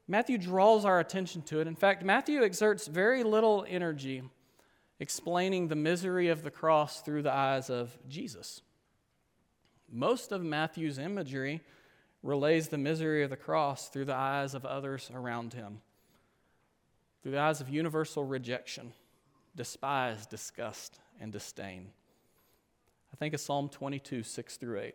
Matthew 0.06 0.36
draws 0.36 0.84
our 0.84 1.00
attention 1.00 1.40
to 1.42 1.60
it. 1.60 1.66
In 1.66 1.76
fact, 1.76 2.04
Matthew 2.04 2.42
exerts 2.42 2.86
very 2.88 3.22
little 3.22 3.64
energy 3.66 4.22
explaining 5.00 5.68
the 5.68 5.76
misery 5.76 6.28
of 6.28 6.42
the 6.42 6.50
cross 6.50 7.00
through 7.00 7.22
the 7.22 7.32
eyes 7.32 7.70
of 7.70 7.96
Jesus. 8.06 8.60
Most 9.90 10.30
of 10.32 10.44
Matthew's 10.44 10.98
imagery 10.98 11.62
relays 12.22 12.68
the 12.68 12.76
misery 12.76 13.22
of 13.22 13.30
the 13.30 13.36
cross 13.36 13.88
through 13.88 14.04
the 14.04 14.14
eyes 14.14 14.52
of 14.52 14.66
others 14.66 15.10
around 15.14 15.54
him 15.54 15.80
through 17.22 17.32
the 17.32 17.40
eyes 17.40 17.60
of 17.60 17.68
universal 17.68 18.24
rejection, 18.24 18.92
despise, 19.56 20.26
disgust, 20.26 21.00
and 21.20 21.32
disdain. 21.32 21.88
I 23.12 23.16
think 23.16 23.34
of 23.34 23.40
Psalm 23.40 23.68
22, 23.68 24.22
6 24.22 24.56
through 24.56 24.80
8. 24.80 24.94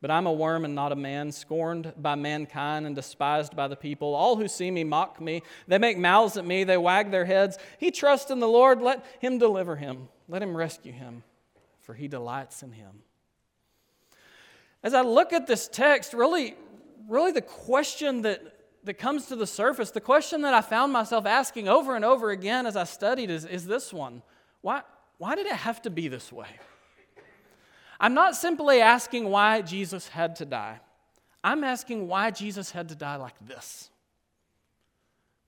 But 0.00 0.10
I'm 0.10 0.26
a 0.26 0.32
worm 0.32 0.64
and 0.64 0.74
not 0.74 0.92
a 0.92 0.96
man, 0.96 1.30
scorned 1.30 1.92
by 1.96 2.14
mankind 2.14 2.86
and 2.86 2.96
despised 2.96 3.54
by 3.54 3.68
the 3.68 3.76
people. 3.76 4.14
All 4.14 4.36
who 4.36 4.48
see 4.48 4.70
me 4.70 4.82
mock 4.82 5.20
me. 5.20 5.42
They 5.68 5.76
make 5.76 5.98
mouths 5.98 6.38
at 6.38 6.46
me, 6.46 6.64
they 6.64 6.78
wag 6.78 7.10
their 7.10 7.26
heads. 7.26 7.58
He 7.78 7.90
trusts 7.90 8.30
in 8.30 8.38
the 8.38 8.48
Lord, 8.48 8.80
let 8.80 9.04
him 9.20 9.38
deliver 9.38 9.76
him, 9.76 10.08
let 10.28 10.42
him 10.42 10.56
rescue 10.56 10.92
him, 10.92 11.22
for 11.80 11.94
he 11.94 12.08
delights 12.08 12.62
in 12.62 12.72
him. 12.72 13.02
As 14.82 14.94
I 14.94 15.02
look 15.02 15.34
at 15.34 15.46
this 15.46 15.68
text, 15.68 16.14
really, 16.14 16.54
really 17.06 17.32
the 17.32 17.42
question 17.42 18.22
that 18.22 18.40
that 18.84 18.94
comes 18.94 19.26
to 19.26 19.36
the 19.36 19.46
surface, 19.46 19.90
the 19.90 20.00
question 20.00 20.42
that 20.42 20.54
I 20.54 20.60
found 20.60 20.92
myself 20.92 21.26
asking 21.26 21.68
over 21.68 21.96
and 21.96 22.04
over 22.04 22.30
again 22.30 22.66
as 22.66 22.76
I 22.76 22.84
studied 22.84 23.30
is, 23.30 23.44
is 23.44 23.66
this 23.66 23.92
one 23.92 24.22
why, 24.62 24.82
why 25.18 25.34
did 25.34 25.46
it 25.46 25.54
have 25.54 25.82
to 25.82 25.90
be 25.90 26.08
this 26.08 26.32
way? 26.32 26.48
I'm 27.98 28.14
not 28.14 28.34
simply 28.34 28.80
asking 28.80 29.28
why 29.28 29.60
Jesus 29.62 30.08
had 30.08 30.36
to 30.36 30.44
die, 30.44 30.80
I'm 31.44 31.64
asking 31.64 32.08
why 32.08 32.30
Jesus 32.30 32.70
had 32.70 32.88
to 32.88 32.94
die 32.94 33.16
like 33.16 33.38
this. 33.46 33.90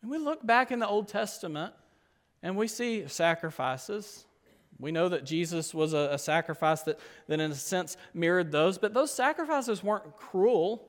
And 0.03 0.11
we 0.11 0.19
look 0.19 0.45
back 0.45 0.73
in 0.73 0.79
the 0.79 0.89
Old 0.89 1.09
Testament 1.09 1.73
and 2.43 2.57
we 2.57 2.67
see 2.67 3.07
sacrifices. 3.07 4.27
We 4.79 4.91
know 4.91 5.09
that 5.11 5.25
Jesus 5.25 5.73
was 5.73 5.93
a, 5.93 6.09
a 6.13 6.19
sacrifice 6.19 6.83
that, 6.83 6.99
that, 7.29 7.39
in 7.39 7.53
a 7.53 7.55
sense, 7.55 7.97
mirrored 8.13 8.51
those, 8.51 8.79
but 8.79 8.95
those 8.95 9.13
sacrifices 9.13 9.83
weren't 9.83 10.17
cruel. 10.17 10.89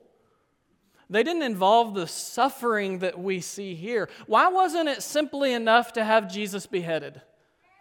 They 1.10 1.22
didn't 1.22 1.42
involve 1.42 1.94
the 1.94 2.06
suffering 2.06 3.00
that 3.00 3.18
we 3.18 3.40
see 3.40 3.74
here. 3.74 4.08
Why 4.26 4.48
wasn't 4.48 4.88
it 4.88 5.02
simply 5.02 5.52
enough 5.52 5.92
to 5.94 6.04
have 6.04 6.32
Jesus 6.32 6.66
beheaded? 6.66 7.20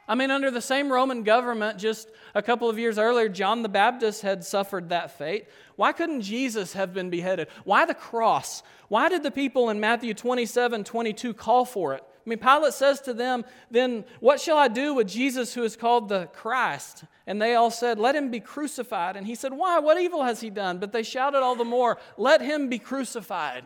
I 0.08 0.16
mean, 0.16 0.32
under 0.32 0.52
the 0.52 0.62
same 0.62 0.92
Roman 0.92 1.24
government, 1.24 1.80
just 1.80 2.10
a 2.36 2.42
couple 2.42 2.70
of 2.70 2.78
years 2.78 2.98
earlier, 2.98 3.30
John 3.30 3.64
the 3.64 3.70
Baptist 3.70 4.22
had 4.22 4.44
suffered 4.44 4.90
that 4.90 5.18
fate. 5.18 5.48
Why 5.78 5.94
couldn't 5.94 6.22
Jesus 6.22 6.74
have 6.74 6.94
been 6.94 7.10
beheaded? 7.10 7.48
Why 7.64 7.86
the 7.86 7.94
cross? 7.94 8.64
Why 8.90 9.08
did 9.08 9.24
the 9.24 9.32
people 9.32 9.70
in 9.70 9.80
Matthew 9.80 10.14
27 10.14 10.84
22 10.84 11.34
call 11.34 11.64
for 11.64 11.94
it? 11.94 12.04
I 12.26 12.30
mean, 12.30 12.40
Pilate 12.40 12.74
says 12.74 13.02
to 13.02 13.14
them, 13.14 13.44
Then 13.70 14.06
what 14.20 14.40
shall 14.40 14.58
I 14.58 14.70
do 14.70 14.94
with 14.94 15.08
Jesus 15.08 15.54
who 15.54 15.64
is 15.64 15.76
called 15.76 16.08
the 16.08 16.28
Christ? 16.28 17.04
And 17.28 17.42
they 17.42 17.56
all 17.56 17.72
said, 17.72 18.00
Let 18.00 18.16
him 18.16 18.32
be 18.32 18.40
crucified. 18.40 19.18
And 19.18 19.28
he 19.28 19.36
said, 19.36 19.54
Why? 19.54 19.80
What 19.80 20.00
evil 20.00 20.24
has 20.24 20.40
he 20.40 20.50
done? 20.50 20.78
But 20.78 20.94
they 20.94 21.04
shouted 21.04 21.40
all 21.40 21.56
the 21.56 21.66
more, 21.66 21.98
Let 22.18 22.42
him 22.42 22.70
be 22.70 22.80
crucified. 22.80 23.66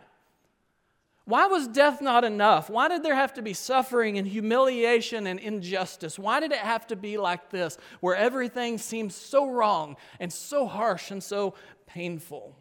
Why 1.26 1.46
was 1.48 1.68
death 1.68 2.02
not 2.02 2.24
enough? 2.24 2.70
Why 2.70 2.88
did 2.88 3.04
there 3.04 3.14
have 3.14 3.34
to 3.34 3.42
be 3.42 3.52
suffering 3.52 4.18
and 4.18 4.26
humiliation 4.26 5.28
and 5.28 5.42
injustice? 5.42 6.18
Why 6.18 6.40
did 6.40 6.54
it 6.54 6.60
have 6.60 6.88
to 6.88 6.96
be 6.96 7.18
like 7.18 7.50
this, 7.50 7.78
where 8.00 8.16
everything 8.16 8.78
seems 8.78 9.14
so 9.14 9.50
wrong 9.50 9.98
and 10.22 10.32
so 10.32 10.66
harsh 10.66 11.12
and 11.12 11.22
so 11.22 11.54
painful? 11.86 12.56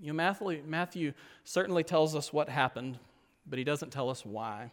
You 0.00 0.08
know, 0.08 0.14
Matthew, 0.14 0.62
Matthew 0.66 1.12
certainly 1.44 1.84
tells 1.84 2.16
us 2.16 2.32
what 2.32 2.48
happened, 2.48 2.98
but 3.46 3.58
he 3.58 3.64
doesn't 3.64 3.90
tell 3.90 4.10
us 4.10 4.24
why. 4.24 4.70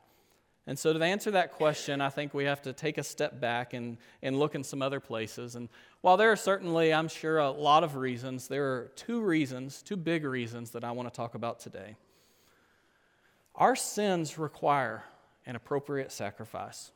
And 0.67 0.77
so, 0.77 0.93
to 0.93 1.03
answer 1.03 1.31
that 1.31 1.53
question, 1.53 1.99
I 1.99 2.09
think 2.09 2.33
we 2.33 2.45
have 2.45 2.61
to 2.61 2.73
take 2.73 2.99
a 2.99 3.03
step 3.03 3.39
back 3.39 3.73
and, 3.73 3.97
and 4.21 4.37
look 4.37 4.53
in 4.53 4.63
some 4.63 4.81
other 4.81 4.99
places. 4.99 5.55
And 5.55 5.67
while 6.01 6.15
there 6.15 6.31
are 6.31 6.35
certainly, 6.35 6.93
I'm 6.93 7.07
sure, 7.07 7.39
a 7.39 7.49
lot 7.49 7.83
of 7.83 7.95
reasons, 7.95 8.47
there 8.47 8.65
are 8.65 8.91
two 8.95 9.21
reasons, 9.21 9.81
two 9.81 9.95
big 9.95 10.25
reasons 10.25 10.71
that 10.71 10.83
I 10.83 10.91
want 10.91 11.11
to 11.11 11.15
talk 11.15 11.33
about 11.33 11.59
today. 11.59 11.95
Our 13.55 13.75
sins 13.75 14.37
require 14.37 15.03
an 15.47 15.55
appropriate 15.55 16.11
sacrifice. 16.11 16.91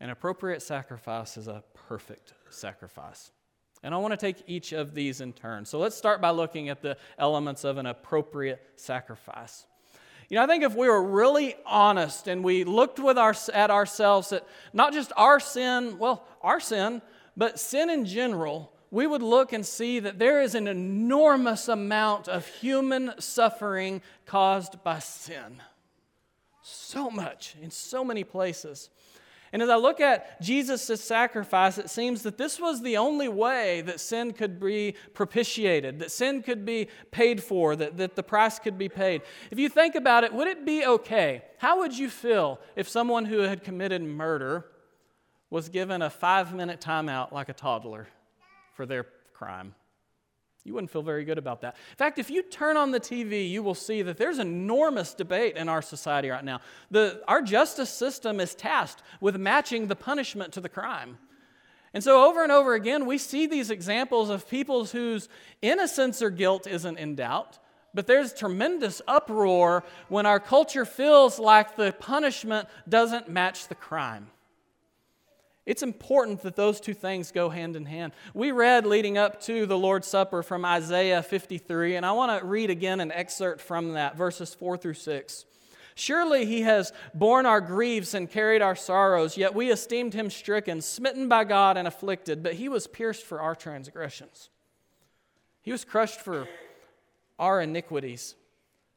An 0.00 0.08
appropriate 0.08 0.62
sacrifice 0.62 1.36
is 1.36 1.48
a 1.48 1.62
perfect 1.74 2.32
sacrifice. 2.48 3.30
And 3.82 3.94
I 3.94 3.98
want 3.98 4.12
to 4.12 4.16
take 4.16 4.42
each 4.46 4.72
of 4.72 4.94
these 4.94 5.20
in 5.20 5.32
turn. 5.34 5.66
So 5.66 5.78
let's 5.78 5.96
start 5.96 6.20
by 6.22 6.30
looking 6.30 6.70
at 6.70 6.80
the 6.80 6.96
elements 7.18 7.64
of 7.64 7.76
an 7.76 7.86
appropriate 7.86 8.62
sacrifice. 8.76 9.66
You 10.30 10.36
know, 10.36 10.44
I 10.44 10.46
think 10.46 10.62
if 10.62 10.76
we 10.76 10.88
were 10.88 11.02
really 11.02 11.56
honest 11.66 12.28
and 12.28 12.44
we 12.44 12.62
looked 12.62 13.00
with 13.00 13.18
our, 13.18 13.34
at 13.52 13.70
ourselves 13.70 14.32
at 14.32 14.46
not 14.72 14.92
just 14.92 15.12
our 15.16 15.40
sin, 15.40 15.98
well, 15.98 16.24
our 16.40 16.60
sin, 16.60 17.02
but 17.36 17.58
sin 17.58 17.90
in 17.90 18.06
general, 18.06 18.72
we 18.92 19.08
would 19.08 19.22
look 19.22 19.52
and 19.52 19.66
see 19.66 19.98
that 19.98 20.20
there 20.20 20.40
is 20.40 20.54
an 20.54 20.68
enormous 20.68 21.66
amount 21.66 22.28
of 22.28 22.46
human 22.46 23.12
suffering 23.18 24.02
caused 24.24 24.84
by 24.84 25.00
sin. 25.00 25.60
So 26.62 27.10
much 27.10 27.56
in 27.60 27.72
so 27.72 28.04
many 28.04 28.22
places. 28.22 28.88
And 29.52 29.62
as 29.62 29.68
I 29.68 29.76
look 29.76 30.00
at 30.00 30.40
Jesus' 30.40 31.02
sacrifice, 31.02 31.76
it 31.76 31.90
seems 31.90 32.22
that 32.22 32.38
this 32.38 32.60
was 32.60 32.82
the 32.82 32.96
only 32.96 33.28
way 33.28 33.80
that 33.80 33.98
sin 33.98 34.32
could 34.32 34.60
be 34.60 34.94
propitiated, 35.12 35.98
that 35.98 36.12
sin 36.12 36.42
could 36.42 36.64
be 36.64 36.88
paid 37.10 37.42
for, 37.42 37.74
that, 37.74 37.96
that 37.96 38.14
the 38.14 38.22
price 38.22 38.60
could 38.60 38.78
be 38.78 38.88
paid. 38.88 39.22
If 39.50 39.58
you 39.58 39.68
think 39.68 39.96
about 39.96 40.22
it, 40.22 40.32
would 40.32 40.46
it 40.46 40.64
be 40.64 40.84
okay? 40.84 41.42
How 41.58 41.80
would 41.80 41.96
you 41.98 42.08
feel 42.08 42.60
if 42.76 42.88
someone 42.88 43.24
who 43.24 43.40
had 43.40 43.64
committed 43.64 44.02
murder 44.02 44.66
was 45.50 45.68
given 45.68 46.00
a 46.00 46.10
five 46.10 46.54
minute 46.54 46.80
timeout 46.80 47.32
like 47.32 47.48
a 47.48 47.54
toddler 47.54 48.06
for 48.74 48.86
their 48.86 49.06
crime? 49.34 49.74
You 50.64 50.74
wouldn't 50.74 50.90
feel 50.90 51.02
very 51.02 51.24
good 51.24 51.38
about 51.38 51.62
that. 51.62 51.76
In 51.90 51.96
fact, 51.96 52.18
if 52.18 52.30
you 52.30 52.42
turn 52.42 52.76
on 52.76 52.90
the 52.90 53.00
TV, 53.00 53.48
you 53.48 53.62
will 53.62 53.74
see 53.74 54.02
that 54.02 54.18
there's 54.18 54.38
enormous 54.38 55.14
debate 55.14 55.56
in 55.56 55.68
our 55.68 55.80
society 55.80 56.28
right 56.28 56.44
now. 56.44 56.60
The, 56.90 57.22
our 57.26 57.40
justice 57.40 57.88
system 57.88 58.40
is 58.40 58.54
tasked 58.54 59.02
with 59.20 59.36
matching 59.36 59.86
the 59.86 59.96
punishment 59.96 60.52
to 60.52 60.60
the 60.60 60.68
crime. 60.68 61.18
And 61.94 62.04
so, 62.04 62.28
over 62.28 62.42
and 62.42 62.52
over 62.52 62.74
again, 62.74 63.06
we 63.06 63.18
see 63.18 63.46
these 63.46 63.70
examples 63.70 64.30
of 64.30 64.48
people 64.48 64.84
whose 64.84 65.28
innocence 65.60 66.22
or 66.22 66.30
guilt 66.30 66.66
isn't 66.66 66.98
in 66.98 67.16
doubt, 67.16 67.58
but 67.94 68.06
there's 68.06 68.32
tremendous 68.32 69.02
uproar 69.08 69.82
when 70.08 70.24
our 70.24 70.38
culture 70.38 70.84
feels 70.84 71.38
like 71.38 71.76
the 71.76 71.92
punishment 71.98 72.68
doesn't 72.88 73.28
match 73.28 73.66
the 73.66 73.74
crime. 73.74 74.28
It's 75.70 75.84
important 75.84 76.42
that 76.42 76.56
those 76.56 76.80
two 76.80 76.94
things 76.94 77.30
go 77.30 77.48
hand 77.48 77.76
in 77.76 77.86
hand. 77.86 78.12
We 78.34 78.50
read 78.50 78.86
leading 78.86 79.16
up 79.16 79.40
to 79.42 79.66
the 79.66 79.78
Lord's 79.78 80.08
Supper 80.08 80.42
from 80.42 80.64
Isaiah 80.64 81.22
53, 81.22 81.94
and 81.94 82.04
I 82.04 82.10
want 82.10 82.40
to 82.40 82.44
read 82.44 82.70
again 82.70 82.98
an 82.98 83.12
excerpt 83.12 83.60
from 83.60 83.92
that, 83.92 84.16
verses 84.16 84.52
4 84.52 84.76
through 84.76 84.94
6. 84.94 85.44
Surely 85.94 86.44
he 86.44 86.62
has 86.62 86.92
borne 87.14 87.46
our 87.46 87.60
griefs 87.60 88.14
and 88.14 88.28
carried 88.28 88.62
our 88.62 88.74
sorrows, 88.74 89.36
yet 89.36 89.54
we 89.54 89.70
esteemed 89.70 90.12
him 90.12 90.28
stricken, 90.28 90.80
smitten 90.80 91.28
by 91.28 91.44
God, 91.44 91.76
and 91.76 91.86
afflicted. 91.86 92.42
But 92.42 92.54
he 92.54 92.68
was 92.68 92.88
pierced 92.88 93.24
for 93.24 93.40
our 93.40 93.54
transgressions, 93.54 94.50
he 95.62 95.70
was 95.70 95.84
crushed 95.84 96.20
for 96.20 96.48
our 97.38 97.60
iniquities. 97.60 98.34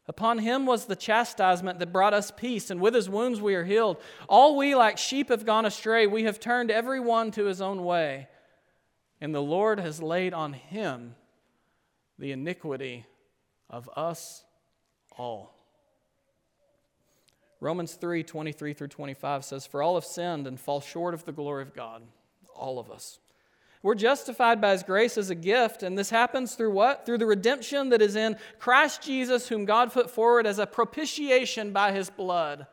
Upon 0.06 0.40
him 0.40 0.66
was 0.66 0.86
the 0.86 0.96
chastisement 0.96 1.80
that 1.80 1.94
brought 1.94 2.14
us 2.14 2.30
peace, 2.30 2.70
and 2.70 2.82
with 2.82 2.94
his 2.94 3.10
wounds 3.10 3.40
we 3.40 3.56
are 3.56 3.64
healed. 3.64 3.98
All 4.28 4.58
we, 4.58 4.76
like 4.76 4.98
sheep, 4.98 5.30
have 5.30 5.46
gone 5.46 5.66
astray. 5.66 6.08
We 6.08 6.24
have 6.24 6.40
turned 6.40 6.70
every 6.70 7.00
one 7.00 7.32
to 7.32 7.46
his 7.46 7.62
own 7.62 7.86
way. 7.86 8.28
And 9.22 9.34
the 9.34 9.42
Lord 9.42 9.80
has 9.80 10.02
laid 10.02 10.34
on 10.34 10.52
him 10.52 11.16
the 12.20 12.34
iniquity 12.34 13.06
of 13.70 13.90
us 13.96 14.44
all. 15.18 15.56
Romans 17.62 17.94
3 17.94 18.24
23 18.24 18.74
through 18.74 18.88
25 18.90 19.46
says, 19.46 19.66
For 19.66 19.82
all 19.82 19.96
have 19.96 20.04
sinned 20.04 20.48
and 20.48 20.60
fall 20.60 20.82
short 20.82 21.14
of 21.14 21.24
the 21.24 21.32
glory 21.32 21.62
of 21.62 21.74
God. 21.74 22.04
All 22.54 22.78
of 22.78 22.92
us. 22.92 23.20
We're 23.84 23.96
justified 23.96 24.62
by 24.62 24.72
His 24.72 24.82
grace 24.82 25.18
as 25.18 25.30
a 25.30 25.36
gift, 25.36 25.84
and 25.84 25.98
this 25.98 26.10
happens 26.10 26.56
through 26.56 26.72
what? 26.72 27.06
Through 27.06 27.18
the 27.18 27.26
redemption 27.26 27.90
that 27.90 28.02
is 28.02 28.16
in 28.16 28.38
Christ 28.58 29.04
Jesus, 29.04 29.50
whom 29.50 29.66
God 29.66 29.92
put 29.92 30.10
forward 30.10 30.48
as 30.48 30.58
a 30.58 30.66
propitiation 30.66 31.74
by 31.74 31.92
His 31.92 32.10
blood. 32.10 32.66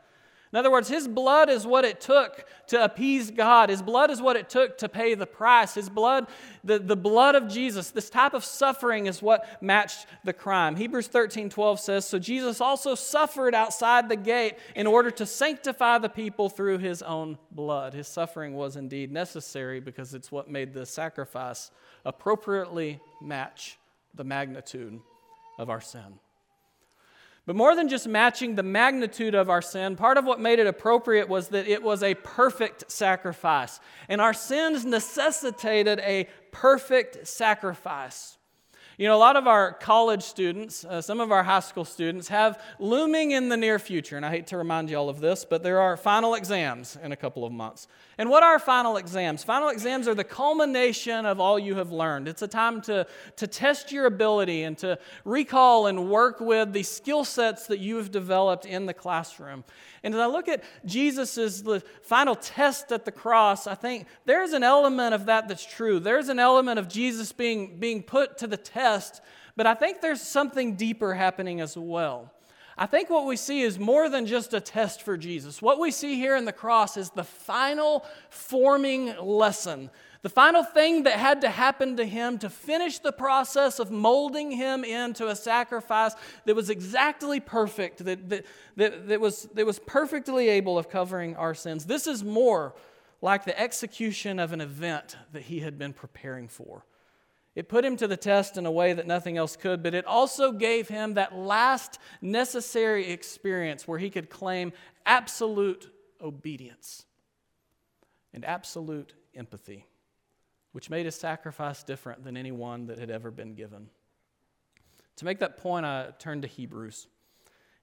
In 0.52 0.58
other 0.58 0.70
words, 0.70 0.88
his 0.88 1.06
blood 1.06 1.48
is 1.48 1.64
what 1.64 1.84
it 1.84 2.00
took 2.00 2.44
to 2.68 2.82
appease 2.82 3.30
God. 3.30 3.70
His 3.70 3.82
blood 3.82 4.10
is 4.10 4.20
what 4.20 4.34
it 4.34 4.48
took 4.48 4.78
to 4.78 4.88
pay 4.88 5.14
the 5.14 5.26
price. 5.26 5.74
His 5.74 5.88
blood, 5.88 6.26
the, 6.64 6.80
the 6.80 6.96
blood 6.96 7.36
of 7.36 7.46
Jesus, 7.46 7.90
this 7.90 8.10
type 8.10 8.34
of 8.34 8.44
suffering 8.44 9.06
is 9.06 9.22
what 9.22 9.46
matched 9.62 10.06
the 10.24 10.32
crime. 10.32 10.74
Hebrews 10.74 11.06
13 11.06 11.50
12 11.50 11.78
says, 11.78 12.04
So 12.04 12.18
Jesus 12.18 12.60
also 12.60 12.96
suffered 12.96 13.54
outside 13.54 14.08
the 14.08 14.16
gate 14.16 14.56
in 14.74 14.88
order 14.88 15.12
to 15.12 15.26
sanctify 15.26 15.98
the 15.98 16.08
people 16.08 16.48
through 16.48 16.78
his 16.78 17.00
own 17.02 17.38
blood. 17.52 17.94
His 17.94 18.08
suffering 18.08 18.54
was 18.54 18.74
indeed 18.74 19.12
necessary 19.12 19.78
because 19.78 20.14
it's 20.14 20.32
what 20.32 20.50
made 20.50 20.74
the 20.74 20.84
sacrifice 20.84 21.70
appropriately 22.04 22.98
match 23.22 23.78
the 24.14 24.24
magnitude 24.24 24.98
of 25.58 25.70
our 25.70 25.80
sin. 25.80 26.18
But 27.46 27.56
more 27.56 27.74
than 27.74 27.88
just 27.88 28.06
matching 28.06 28.54
the 28.54 28.62
magnitude 28.62 29.34
of 29.34 29.48
our 29.50 29.62
sin, 29.62 29.96
part 29.96 30.18
of 30.18 30.24
what 30.24 30.40
made 30.40 30.58
it 30.58 30.66
appropriate 30.66 31.28
was 31.28 31.48
that 31.48 31.66
it 31.66 31.82
was 31.82 32.02
a 32.02 32.14
perfect 32.14 32.90
sacrifice. 32.90 33.80
And 34.08 34.20
our 34.20 34.34
sins 34.34 34.84
necessitated 34.84 36.00
a 36.00 36.28
perfect 36.52 37.26
sacrifice. 37.26 38.36
You 39.00 39.06
know, 39.06 39.16
a 39.16 39.16
lot 39.16 39.36
of 39.36 39.46
our 39.46 39.72
college 39.72 40.22
students, 40.22 40.84
uh, 40.84 41.00
some 41.00 41.20
of 41.20 41.32
our 41.32 41.42
high 41.42 41.60
school 41.60 41.86
students, 41.86 42.28
have 42.28 42.62
looming 42.78 43.30
in 43.30 43.48
the 43.48 43.56
near 43.56 43.78
future, 43.78 44.18
and 44.18 44.26
I 44.26 44.28
hate 44.28 44.48
to 44.48 44.58
remind 44.58 44.90
you 44.90 44.98
all 44.98 45.08
of 45.08 45.20
this, 45.20 45.46
but 45.46 45.62
there 45.62 45.80
are 45.80 45.96
final 45.96 46.34
exams 46.34 46.98
in 47.02 47.10
a 47.10 47.16
couple 47.16 47.46
of 47.46 47.50
months. 47.50 47.88
And 48.18 48.28
what 48.28 48.42
are 48.42 48.58
final 48.58 48.98
exams? 48.98 49.42
Final 49.42 49.70
exams 49.70 50.06
are 50.06 50.14
the 50.14 50.22
culmination 50.22 51.24
of 51.24 51.40
all 51.40 51.58
you 51.58 51.76
have 51.76 51.90
learned. 51.90 52.28
It's 52.28 52.42
a 52.42 52.46
time 52.46 52.82
to, 52.82 53.06
to 53.36 53.46
test 53.46 53.90
your 53.90 54.04
ability 54.04 54.64
and 54.64 54.76
to 54.76 54.98
recall 55.24 55.86
and 55.86 56.10
work 56.10 56.38
with 56.38 56.74
the 56.74 56.82
skill 56.82 57.24
sets 57.24 57.68
that 57.68 57.78
you 57.78 57.96
have 57.96 58.10
developed 58.10 58.66
in 58.66 58.84
the 58.84 58.92
classroom. 58.92 59.64
And 60.02 60.14
as 60.14 60.20
I 60.20 60.26
look 60.26 60.48
at 60.48 60.62
Jesus' 60.84 61.62
final 62.02 62.34
test 62.34 62.90
at 62.92 63.04
the 63.04 63.12
cross, 63.12 63.66
I 63.66 63.74
think 63.74 64.06
there's 64.24 64.52
an 64.52 64.62
element 64.62 65.14
of 65.14 65.26
that 65.26 65.48
that's 65.48 65.64
true. 65.64 66.00
There's 66.00 66.28
an 66.28 66.38
element 66.38 66.78
of 66.78 66.88
Jesus 66.88 67.32
being, 67.32 67.78
being 67.78 68.02
put 68.02 68.38
to 68.38 68.46
the 68.46 68.56
test, 68.56 68.89
but 69.56 69.66
I 69.66 69.74
think 69.74 70.00
there's 70.00 70.20
something 70.20 70.76
deeper 70.76 71.14
happening 71.14 71.60
as 71.60 71.76
well. 71.76 72.32
I 72.78 72.86
think 72.86 73.10
what 73.10 73.26
we 73.26 73.36
see 73.36 73.60
is 73.60 73.78
more 73.78 74.08
than 74.08 74.26
just 74.26 74.54
a 74.54 74.60
test 74.60 75.02
for 75.02 75.16
Jesus. 75.16 75.60
What 75.60 75.78
we 75.78 75.90
see 75.90 76.14
here 76.14 76.36
in 76.36 76.46
the 76.46 76.52
cross 76.52 76.96
is 76.96 77.10
the 77.10 77.24
final 77.24 78.06
forming 78.30 79.14
lesson 79.18 79.90
the 80.22 80.28
final 80.28 80.62
thing 80.62 81.04
that 81.04 81.14
had 81.14 81.40
to 81.40 81.48
happen 81.48 81.96
to 81.96 82.04
him 82.04 82.38
to 82.38 82.50
finish 82.50 82.98
the 82.98 83.12
process 83.12 83.78
of 83.78 83.90
molding 83.90 84.50
him 84.50 84.84
into 84.84 85.28
a 85.28 85.36
sacrifice 85.36 86.14
that 86.44 86.54
was 86.54 86.68
exactly 86.68 87.40
perfect, 87.40 88.04
that, 88.04 88.28
that, 88.28 88.44
that, 88.76 89.08
that, 89.08 89.20
was, 89.20 89.44
that 89.54 89.64
was 89.64 89.78
perfectly 89.78 90.50
able 90.50 90.76
of 90.76 90.90
covering 90.90 91.36
our 91.36 91.54
sins. 91.54 91.86
This 91.86 92.06
is 92.06 92.22
more 92.22 92.74
like 93.22 93.44
the 93.44 93.58
execution 93.58 94.38
of 94.38 94.52
an 94.52 94.60
event 94.60 95.16
that 95.32 95.42
he 95.42 95.60
had 95.60 95.78
been 95.78 95.94
preparing 95.94 96.48
for. 96.48 96.84
It 97.60 97.68
put 97.68 97.84
him 97.84 97.98
to 97.98 98.08
the 98.08 98.16
test 98.16 98.56
in 98.56 98.64
a 98.64 98.70
way 98.70 98.94
that 98.94 99.06
nothing 99.06 99.36
else 99.36 99.54
could, 99.54 99.82
but 99.82 99.92
it 99.92 100.06
also 100.06 100.50
gave 100.50 100.88
him 100.88 101.12
that 101.12 101.36
last 101.36 101.98
necessary 102.22 103.10
experience 103.10 103.86
where 103.86 103.98
he 103.98 104.08
could 104.08 104.30
claim 104.30 104.72
absolute 105.04 105.92
obedience 106.22 107.04
and 108.32 108.46
absolute 108.46 109.12
empathy 109.34 109.84
which 110.72 110.88
made 110.88 111.04
his 111.04 111.14
sacrifice 111.16 111.82
different 111.82 112.24
than 112.24 112.34
any 112.34 112.50
one 112.50 112.86
that 112.86 112.98
had 112.98 113.10
ever 113.10 113.30
been 113.30 113.52
given. 113.54 113.90
To 115.16 115.26
make 115.26 115.40
that 115.40 115.58
point, 115.58 115.84
I 115.84 116.14
turn 116.18 116.40
to 116.40 116.48
Hebrews. 116.48 117.08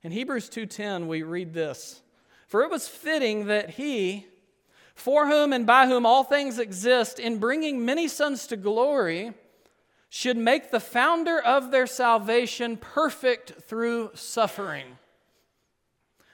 In 0.02 0.12
Hebrews 0.12 0.50
2:10 0.50 1.08
we 1.08 1.22
read 1.22 1.54
this, 1.54 2.02
"For 2.48 2.64
it 2.64 2.72
was 2.72 2.88
fitting 2.88 3.46
that 3.46 3.70
he, 3.72 4.26
for 4.96 5.28
whom 5.28 5.54
and 5.54 5.68
by 5.68 5.86
whom 5.86 6.04
all 6.04 6.24
things 6.24 6.58
exist, 6.58 7.20
in 7.20 7.38
bringing 7.38 7.86
many 7.86 8.08
sons 8.08 8.48
to 8.48 8.58
glory, 8.58 9.36
should 10.10 10.38
make 10.38 10.72
the 10.72 10.80
founder 10.80 11.40
of 11.40 11.72
their 11.72 11.88
salvation 11.88 12.78
perfect 12.78 13.62
through 13.64 14.12
suffering." 14.14 14.98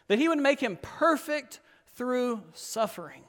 That 0.08 0.20
he 0.20 0.28
would 0.28 0.40
make 0.40 0.60
him 0.60 0.78
perfect 0.82 1.60
through 1.96 2.44
suffering. 2.54 3.24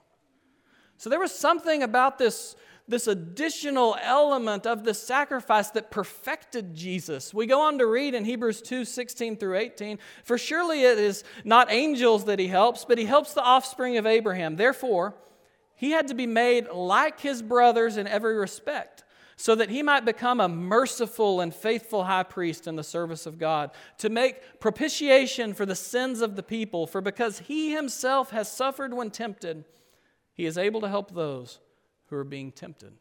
So 0.96 1.10
there 1.10 1.20
was 1.20 1.34
something 1.34 1.82
about 1.82 2.18
this 2.18 2.56
this 2.86 3.06
additional 3.06 3.96
element 4.02 4.66
of 4.66 4.84
the 4.84 4.92
sacrifice 4.92 5.70
that 5.70 5.90
perfected 5.90 6.74
Jesus. 6.74 7.32
We 7.32 7.46
go 7.46 7.62
on 7.62 7.78
to 7.78 7.86
read 7.86 8.14
in 8.14 8.24
Hebrews 8.24 8.60
2 8.60 8.84
16 8.84 9.36
through 9.36 9.56
18 9.56 9.98
For 10.22 10.36
surely 10.36 10.82
it 10.82 10.98
is 10.98 11.24
not 11.44 11.72
angels 11.72 12.26
that 12.26 12.38
he 12.38 12.48
helps, 12.48 12.84
but 12.84 12.98
he 12.98 13.06
helps 13.06 13.32
the 13.32 13.42
offspring 13.42 13.96
of 13.96 14.06
Abraham. 14.06 14.56
Therefore, 14.56 15.14
he 15.74 15.90
had 15.92 16.08
to 16.08 16.14
be 16.14 16.26
made 16.26 16.68
like 16.68 17.20
his 17.20 17.42
brothers 17.42 17.96
in 17.96 18.06
every 18.06 18.36
respect, 18.36 19.03
so 19.36 19.54
that 19.54 19.70
he 19.70 19.82
might 19.82 20.04
become 20.04 20.40
a 20.40 20.48
merciful 20.48 21.40
and 21.40 21.54
faithful 21.54 22.04
high 22.04 22.22
priest 22.22 22.66
in 22.66 22.76
the 22.76 22.84
service 22.84 23.26
of 23.26 23.38
God, 23.38 23.70
to 23.98 24.08
make 24.08 24.60
propitiation 24.60 25.54
for 25.54 25.66
the 25.66 25.74
sins 25.74 26.20
of 26.20 26.36
the 26.36 26.42
people. 26.42 26.86
For 26.86 27.00
because 27.00 27.40
he 27.40 27.72
himself 27.72 28.30
has 28.30 28.50
suffered 28.50 28.94
when 28.94 29.10
tempted, 29.10 29.64
he 30.32 30.46
is 30.46 30.58
able 30.58 30.80
to 30.82 30.88
help 30.88 31.12
those 31.12 31.60
who 32.06 32.16
are 32.16 32.24
being 32.24 32.52
tempted. 32.52 32.92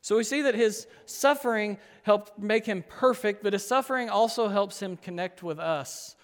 So 0.00 0.16
we 0.18 0.24
see 0.24 0.42
that 0.42 0.54
his 0.54 0.86
suffering 1.06 1.78
helped 2.02 2.38
make 2.38 2.66
him 2.66 2.84
perfect, 2.86 3.42
but 3.42 3.54
his 3.54 3.66
suffering 3.66 4.10
also 4.10 4.48
helps 4.48 4.80
him 4.80 4.98
connect 4.98 5.42
with 5.42 5.58
us. 5.58 6.14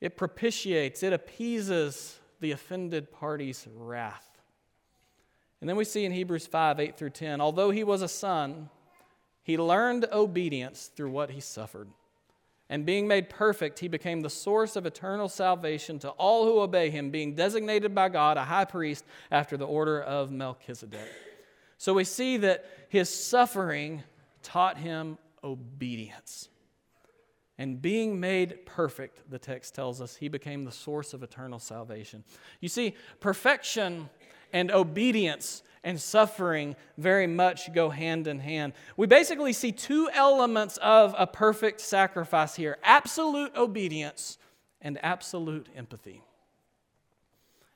It 0.00 0.16
propitiates, 0.16 1.02
it 1.02 1.12
appeases 1.12 2.18
the 2.40 2.50
offended 2.50 3.12
party's 3.12 3.66
wrath. 3.76 4.33
And 5.64 5.68
then 5.70 5.76
we 5.78 5.84
see 5.86 6.04
in 6.04 6.12
Hebrews 6.12 6.46
5 6.46 6.78
8 6.78 6.94
through 6.98 7.08
10, 7.08 7.40
although 7.40 7.70
he 7.70 7.84
was 7.84 8.02
a 8.02 8.06
son, 8.06 8.68
he 9.42 9.56
learned 9.56 10.04
obedience 10.12 10.90
through 10.94 11.08
what 11.10 11.30
he 11.30 11.40
suffered. 11.40 11.88
And 12.68 12.84
being 12.84 13.08
made 13.08 13.30
perfect, 13.30 13.78
he 13.78 13.88
became 13.88 14.20
the 14.20 14.28
source 14.28 14.76
of 14.76 14.84
eternal 14.84 15.26
salvation 15.26 15.98
to 16.00 16.10
all 16.10 16.44
who 16.44 16.60
obey 16.60 16.90
him, 16.90 17.10
being 17.10 17.34
designated 17.34 17.94
by 17.94 18.10
God 18.10 18.36
a 18.36 18.44
high 18.44 18.66
priest 18.66 19.06
after 19.30 19.56
the 19.56 19.64
order 19.64 20.02
of 20.02 20.30
Melchizedek. 20.30 21.08
So 21.78 21.94
we 21.94 22.04
see 22.04 22.36
that 22.36 22.66
his 22.90 23.08
suffering 23.08 24.02
taught 24.42 24.76
him 24.76 25.16
obedience. 25.42 26.50
And 27.56 27.80
being 27.80 28.20
made 28.20 28.66
perfect, 28.66 29.30
the 29.30 29.38
text 29.38 29.74
tells 29.74 30.02
us, 30.02 30.14
he 30.14 30.28
became 30.28 30.66
the 30.66 30.72
source 30.72 31.14
of 31.14 31.22
eternal 31.22 31.58
salvation. 31.58 32.22
You 32.60 32.68
see, 32.68 32.96
perfection 33.20 34.10
and 34.54 34.70
obedience 34.70 35.64
and 35.82 36.00
suffering 36.00 36.76
very 36.96 37.26
much 37.26 37.74
go 37.74 37.90
hand 37.90 38.26
in 38.26 38.38
hand. 38.38 38.72
We 38.96 39.06
basically 39.06 39.52
see 39.52 39.72
two 39.72 40.08
elements 40.14 40.78
of 40.78 41.14
a 41.18 41.26
perfect 41.26 41.80
sacrifice 41.80 42.54
here 42.54 42.78
absolute 42.82 43.54
obedience 43.56 44.38
and 44.80 44.98
absolute 45.02 45.68
empathy. 45.76 46.22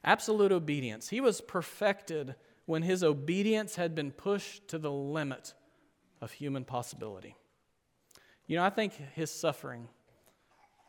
Absolute 0.05 0.53
obedience. 0.53 1.09
He 1.09 1.21
was 1.21 1.41
perfected 1.41 2.37
when 2.65 2.83
his 2.83 3.03
obedience 3.03 3.75
had 3.75 3.95
been 3.95 4.13
pushed 4.13 4.69
to 4.69 4.79
the 4.79 4.93
limit 4.93 5.55
of 6.21 6.31
human 6.31 6.65
possibility. 6.65 7.37
You 8.47 8.57
know, 8.57 8.65
I 8.65 8.71
think 8.71 8.93
his 9.15 9.31
suffering 9.31 9.89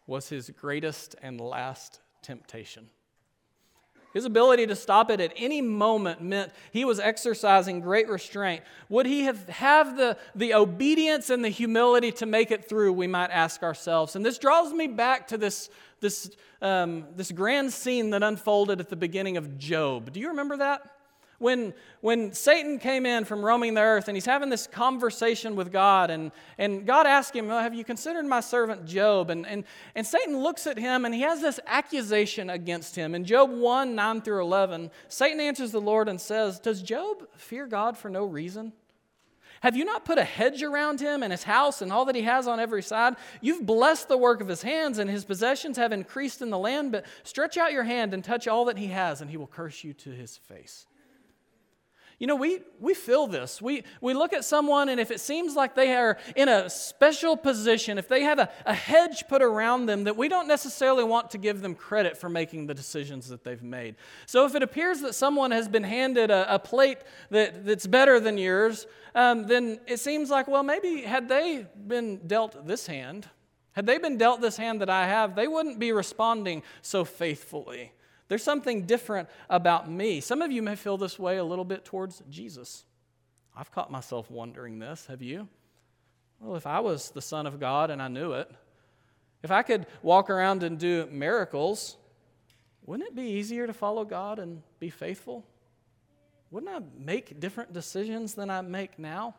was 0.06 0.30
his 0.30 0.52
greatest 0.52 1.16
and 1.22 1.42
last 1.42 2.00
temptation. 2.22 2.90
His 4.14 4.26
ability 4.26 4.66
to 4.68 4.76
stop 4.76 5.12
it 5.12 5.20
at 5.20 5.34
any 5.36 5.62
moment 5.62 6.22
meant 6.22 6.52
he 6.72 6.84
was 6.84 7.00
exercising 7.00 7.80
great 7.80 8.10
restraint. 8.10 8.64
Would 8.90 9.06
he 9.06 9.24
have, 9.24 9.48
have 9.50 9.98
the, 9.98 10.18
the 10.34 10.56
obedience 10.56 11.30
and 11.30 11.46
the 11.46 11.50
humility 11.50 12.12
to 12.14 12.26
make 12.26 12.50
it 12.50 12.68
through, 12.68 12.94
we 12.94 13.08
might 13.08 13.30
ask 13.30 13.62
ourselves. 13.62 14.16
And 14.16 14.26
this 14.26 14.40
draws 14.40 14.74
me 14.74 14.88
back 14.88 15.28
to 15.28 15.38
this, 15.38 15.70
this, 16.00 16.32
um, 16.62 17.06
this 17.16 17.32
grand 17.32 17.72
scene 17.72 18.10
that 18.10 18.24
unfolded 18.24 18.80
at 18.80 18.90
the 18.90 18.96
beginning 18.96 19.38
of 19.38 19.58
Job. 19.60 20.12
Do 20.12 20.20
you 20.20 20.30
remember 20.30 20.58
that? 20.58 20.82
When, 21.40 21.74
when 22.02 22.34
Satan 22.34 22.78
came 22.80 23.06
in 23.06 23.26
from 23.26 23.44
roaming 23.44 23.74
the 23.74 23.82
earth 23.82 24.08
and 24.08 24.16
he's 24.16 24.26
having 24.26 24.50
this 24.50 24.68
conversation 24.68 25.56
with 25.56 25.72
God, 25.72 26.12
and, 26.12 26.32
and 26.58 26.86
God 26.86 27.08
asked 27.08 27.36
him, 27.36 27.48
well, 27.48 27.62
Have 27.62 27.74
you 27.74 27.84
considered 27.84 28.26
my 28.26 28.42
servant 28.42 28.86
Job? 28.86 29.30
And, 29.30 29.48
and, 29.48 29.64
and 29.96 30.06
Satan 30.06 30.38
looks 30.38 30.68
at 30.68 30.78
him 30.78 31.06
and 31.06 31.16
he 31.16 31.22
has 31.22 31.42
this 31.42 31.60
accusation 31.66 32.50
against 32.50 32.96
him. 32.96 33.16
In 33.16 33.26
Job 33.26 33.52
1 33.52 33.96
9 33.96 34.22
through 34.22 34.42
11, 34.42 34.92
Satan 35.08 35.40
answers 35.40 35.72
the 35.72 35.82
Lord 35.82 36.08
and 36.08 36.20
says, 36.20 36.60
Does 36.60 36.82
Job 36.82 37.28
fear 37.36 37.66
God 37.66 37.98
for 37.98 38.10
no 38.10 38.26
reason? 38.26 38.74
Have 39.62 39.76
you 39.76 39.84
not 39.84 40.06
put 40.06 40.18
a 40.18 40.24
hedge 40.24 40.64
around 40.64 41.02
him 41.02 41.22
and 41.22 41.32
his 41.32 41.44
house 41.44 41.82
and 41.82 41.92
all 41.92 42.06
that 42.06 42.16
he 42.16 42.22
has 42.22 42.48
on 42.48 42.60
every 42.60 42.82
side? 42.82 43.16
You've 43.42 43.66
blessed 43.66 44.08
the 44.08 44.18
work 44.18 44.40
of 44.40 44.48
his 44.48 44.62
hands, 44.62 45.00
and 45.00 45.10
his 45.10 45.26
possessions 45.26 45.76
have 45.76 45.92
increased 45.92 46.42
in 46.42 46.50
the 46.50 46.58
land. 46.58 46.94
But 46.94 47.06
stretch 47.24 47.58
out 47.58 47.74
your 47.74 47.84
hand 47.84 48.14
and 48.14 48.24
touch 48.24 48.48
all 48.48 48.66
that 48.66 48.78
he 48.78 48.88
has, 48.88 49.20
and 49.20 49.30
he 49.30 49.36
will 49.38 49.48
curse 49.48 49.84
you 49.84 49.94
to 49.94 50.12
his 50.12 50.38
face. 50.38 50.86
You 52.20 52.28
know, 52.28 52.36
we, 52.36 52.60
we 52.82 52.94
feel 52.94 53.28
this. 53.28 53.62
We, 53.62 53.84
we 54.02 54.14
look 54.14 54.34
at 54.34 54.44
someone, 54.44 54.90
and 54.90 55.00
if 55.00 55.10
it 55.10 55.22
seems 55.22 55.56
like 55.56 55.74
they 55.74 55.96
are 55.96 56.18
in 56.36 56.50
a 56.50 56.70
special 56.70 57.38
position, 57.38 57.98
if 57.98 58.10
they 58.10 58.24
have 58.24 58.40
a, 58.40 58.50
a 58.66 58.74
hedge 58.74 59.24
put 59.30 59.42
around 59.42 59.86
them, 59.86 60.04
that 60.04 60.18
we 60.18 60.28
don't 60.28 60.48
necessarily 60.48 61.06
want 61.06 61.32
to 61.32 61.38
give 61.38 61.62
them 61.62 61.74
credit 61.74 62.18
for 62.18 62.28
making 62.28 62.68
the 62.68 62.74
decisions 62.74 63.30
that 63.30 63.46
they've 63.46 63.64
made. 63.64 63.96
So 64.26 64.46
if 64.46 64.54
it 64.54 64.62
appears 64.62 65.00
that 65.00 65.16
someone 65.16 65.52
has 65.52 65.70
been 65.70 65.86
handed 65.86 66.30
a, 66.30 66.56
a 66.56 66.60
plate 66.60 66.98
that, 67.30 67.66
that's 67.66 67.88
better 67.88 68.20
than 68.20 68.38
yours, 68.38 68.86
um, 69.16 69.48
then 69.48 69.80
it 69.88 70.02
seems 70.02 70.30
like, 70.30 70.50
well, 70.50 70.64
maybe 70.64 71.04
had 71.04 71.30
they 71.30 71.68
been 71.88 72.28
dealt 72.28 72.68
this 72.68 72.86
hand, 72.86 73.30
had 73.72 73.86
they 73.86 73.98
been 73.98 74.18
dealt 74.18 74.42
this 74.42 74.58
hand 74.58 74.82
that 74.82 74.90
I 74.90 75.08
have, 75.08 75.36
they 75.36 75.48
wouldn't 75.48 75.80
be 75.80 75.94
responding 75.94 76.64
so 76.82 77.06
faithfully. 77.06 77.94
There's 78.30 78.44
something 78.44 78.84
different 78.84 79.28
about 79.50 79.90
me. 79.92 80.22
Some 80.22 80.42
of 80.42 80.52
you 80.52 80.62
may 80.62 80.76
feel 80.76 80.98
this 80.98 81.20
way 81.20 81.38
a 81.38 81.44
little 81.44 81.66
bit 81.66 81.84
towards 81.84 82.22
Jesus. 82.30 82.86
I've 83.56 83.72
caught 83.72 83.92
myself 83.92 84.32
wondering 84.32 84.80
this. 84.80 85.08
Have 85.08 85.22
you? 85.22 85.50
Well, 86.40 86.56
if 86.56 86.66
I 86.66 86.80
was 86.80 87.10
the 87.10 87.22
Son 87.22 87.46
of 87.46 87.60
God 87.60 87.90
and 87.90 88.02
I 88.02 88.08
knew 88.08 88.34
it, 88.34 88.50
if 89.42 89.52
I 89.52 89.64
could 89.64 89.88
walk 90.02 90.30
around 90.30 90.64
and 90.64 90.78
do 90.78 91.08
miracles, 91.12 91.98
wouldn't 92.86 93.10
it 93.10 93.16
be 93.16 93.24
easier 93.24 93.68
to 93.68 93.74
follow 93.74 94.06
God 94.06 94.40
and 94.40 94.62
be 94.80 94.90
faithful? 94.90 95.46
Wouldn't 96.52 96.72
I 96.72 96.80
make 96.98 97.40
different 97.40 97.74
decisions 97.74 98.36
than 98.36 98.50
I 98.50 98.62
make 98.62 99.00
now? 99.00 99.36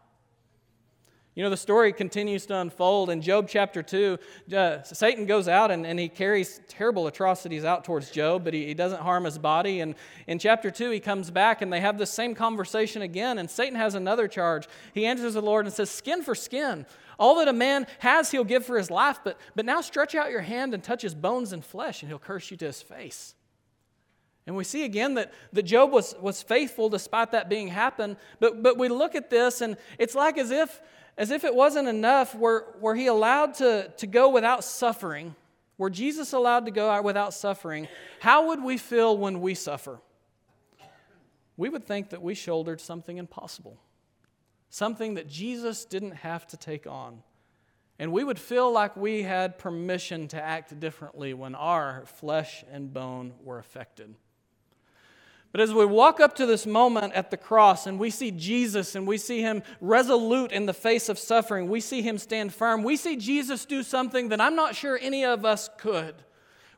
You 1.40 1.44
know, 1.44 1.50
the 1.50 1.56
story 1.56 1.94
continues 1.94 2.44
to 2.44 2.56
unfold. 2.58 3.08
In 3.08 3.22
Job 3.22 3.48
chapter 3.48 3.82
2, 3.82 4.18
uh, 4.54 4.82
Satan 4.82 5.24
goes 5.24 5.48
out 5.48 5.70
and, 5.70 5.86
and 5.86 5.98
he 5.98 6.06
carries 6.06 6.60
terrible 6.68 7.06
atrocities 7.06 7.64
out 7.64 7.82
towards 7.82 8.10
Job, 8.10 8.44
but 8.44 8.52
he, 8.52 8.66
he 8.66 8.74
doesn't 8.74 9.00
harm 9.00 9.24
his 9.24 9.38
body. 9.38 9.80
And 9.80 9.94
in 10.26 10.38
chapter 10.38 10.70
2, 10.70 10.90
he 10.90 11.00
comes 11.00 11.30
back 11.30 11.62
and 11.62 11.72
they 11.72 11.80
have 11.80 11.96
the 11.96 12.04
same 12.04 12.34
conversation 12.34 13.00
again, 13.00 13.38
and 13.38 13.48
Satan 13.48 13.74
has 13.76 13.94
another 13.94 14.28
charge. 14.28 14.68
He 14.92 15.06
answers 15.06 15.32
the 15.32 15.40
Lord 15.40 15.64
and 15.64 15.74
says, 15.74 15.88
Skin 15.88 16.22
for 16.22 16.34
skin. 16.34 16.84
All 17.18 17.36
that 17.36 17.48
a 17.48 17.54
man 17.54 17.86
has, 18.00 18.30
he'll 18.30 18.44
give 18.44 18.66
for 18.66 18.76
his 18.76 18.90
life, 18.90 19.20
but, 19.24 19.40
but 19.56 19.64
now 19.64 19.80
stretch 19.80 20.14
out 20.14 20.30
your 20.30 20.42
hand 20.42 20.74
and 20.74 20.84
touch 20.84 21.00
his 21.00 21.14
bones 21.14 21.54
and 21.54 21.64
flesh, 21.64 22.02
and 22.02 22.10
he'll 22.10 22.18
curse 22.18 22.50
you 22.50 22.58
to 22.58 22.66
his 22.66 22.82
face. 22.82 23.34
And 24.46 24.56
we 24.56 24.64
see 24.64 24.84
again 24.84 25.14
that, 25.14 25.32
that 25.52 25.62
Job 25.62 25.90
was, 25.90 26.14
was 26.20 26.42
faithful 26.42 26.90
despite 26.90 27.32
that 27.32 27.48
being 27.48 27.68
happen. 27.68 28.16
But, 28.40 28.62
but 28.62 28.76
we 28.76 28.88
look 28.88 29.14
at 29.14 29.30
this, 29.30 29.62
and 29.62 29.78
it's 29.98 30.14
like 30.14 30.36
as 30.36 30.50
if 30.50 30.80
as 31.16 31.30
if 31.30 31.44
it 31.44 31.54
wasn't 31.54 31.88
enough, 31.88 32.34
were, 32.34 32.74
were 32.80 32.94
he 32.94 33.06
allowed 33.06 33.54
to, 33.54 33.88
to 33.98 34.06
go 34.06 34.28
without 34.28 34.64
suffering, 34.64 35.34
were 35.78 35.90
Jesus 35.90 36.32
allowed 36.32 36.66
to 36.66 36.70
go 36.70 36.90
out 36.90 37.04
without 37.04 37.32
suffering, 37.32 37.88
how 38.20 38.48
would 38.48 38.62
we 38.62 38.76
feel 38.76 39.16
when 39.16 39.40
we 39.40 39.54
suffer? 39.54 40.00
We 41.56 41.68
would 41.68 41.84
think 41.84 42.10
that 42.10 42.22
we 42.22 42.34
shouldered 42.34 42.80
something 42.80 43.18
impossible, 43.18 43.78
something 44.68 45.14
that 45.14 45.28
Jesus 45.28 45.84
didn't 45.84 46.12
have 46.12 46.46
to 46.48 46.56
take 46.56 46.86
on. 46.86 47.22
And 47.98 48.12
we 48.12 48.24
would 48.24 48.38
feel 48.38 48.72
like 48.72 48.96
we 48.96 49.22
had 49.22 49.58
permission 49.58 50.28
to 50.28 50.42
act 50.42 50.78
differently 50.80 51.34
when 51.34 51.54
our 51.54 52.04
flesh 52.06 52.64
and 52.72 52.92
bone 52.92 53.34
were 53.42 53.58
affected. 53.58 54.14
But 55.52 55.60
as 55.60 55.74
we 55.74 55.84
walk 55.84 56.20
up 56.20 56.36
to 56.36 56.46
this 56.46 56.64
moment 56.64 57.12
at 57.14 57.30
the 57.30 57.36
cross 57.36 57.86
and 57.86 57.98
we 57.98 58.10
see 58.10 58.30
Jesus 58.30 58.94
and 58.94 59.06
we 59.06 59.18
see 59.18 59.40
him 59.40 59.62
resolute 59.80 60.52
in 60.52 60.66
the 60.66 60.72
face 60.72 61.08
of 61.08 61.18
suffering, 61.18 61.68
we 61.68 61.80
see 61.80 62.02
him 62.02 62.18
stand 62.18 62.54
firm, 62.54 62.84
we 62.84 62.96
see 62.96 63.16
Jesus 63.16 63.64
do 63.64 63.82
something 63.82 64.28
that 64.28 64.40
I'm 64.40 64.54
not 64.54 64.76
sure 64.76 64.98
any 65.00 65.24
of 65.24 65.44
us 65.44 65.68
could. 65.76 66.14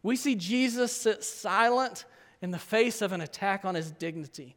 We 0.02 0.16
see 0.16 0.34
Jesus 0.34 0.90
sit 0.90 1.22
silent 1.22 2.06
in 2.40 2.50
the 2.50 2.58
face 2.58 3.02
of 3.02 3.12
an 3.12 3.20
attack 3.20 3.64
on 3.64 3.74
his 3.74 3.90
dignity. 3.90 4.56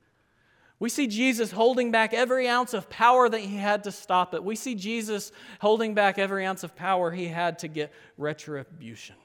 We 0.80 0.90
see 0.90 1.08
Jesus 1.08 1.52
holding 1.52 1.92
back 1.92 2.14
every 2.14 2.48
ounce 2.48 2.74
of 2.74 2.90
power 2.90 3.30
that 3.30 3.40
he 3.40 3.56
had 3.58 3.84
to 3.84 3.92
stop 3.92 4.34
it. 4.34 4.44
We 4.44 4.56
see 4.56 4.76
Jesus 4.76 5.32
holding 5.60 5.94
back 5.94 6.18
every 6.18 6.46
ounce 6.46 6.64
of 6.64 6.76
power 6.76 7.12
he 7.12 7.28
had 7.28 7.60
to 7.60 7.68
get 7.68 7.94
retribution. 8.18 9.16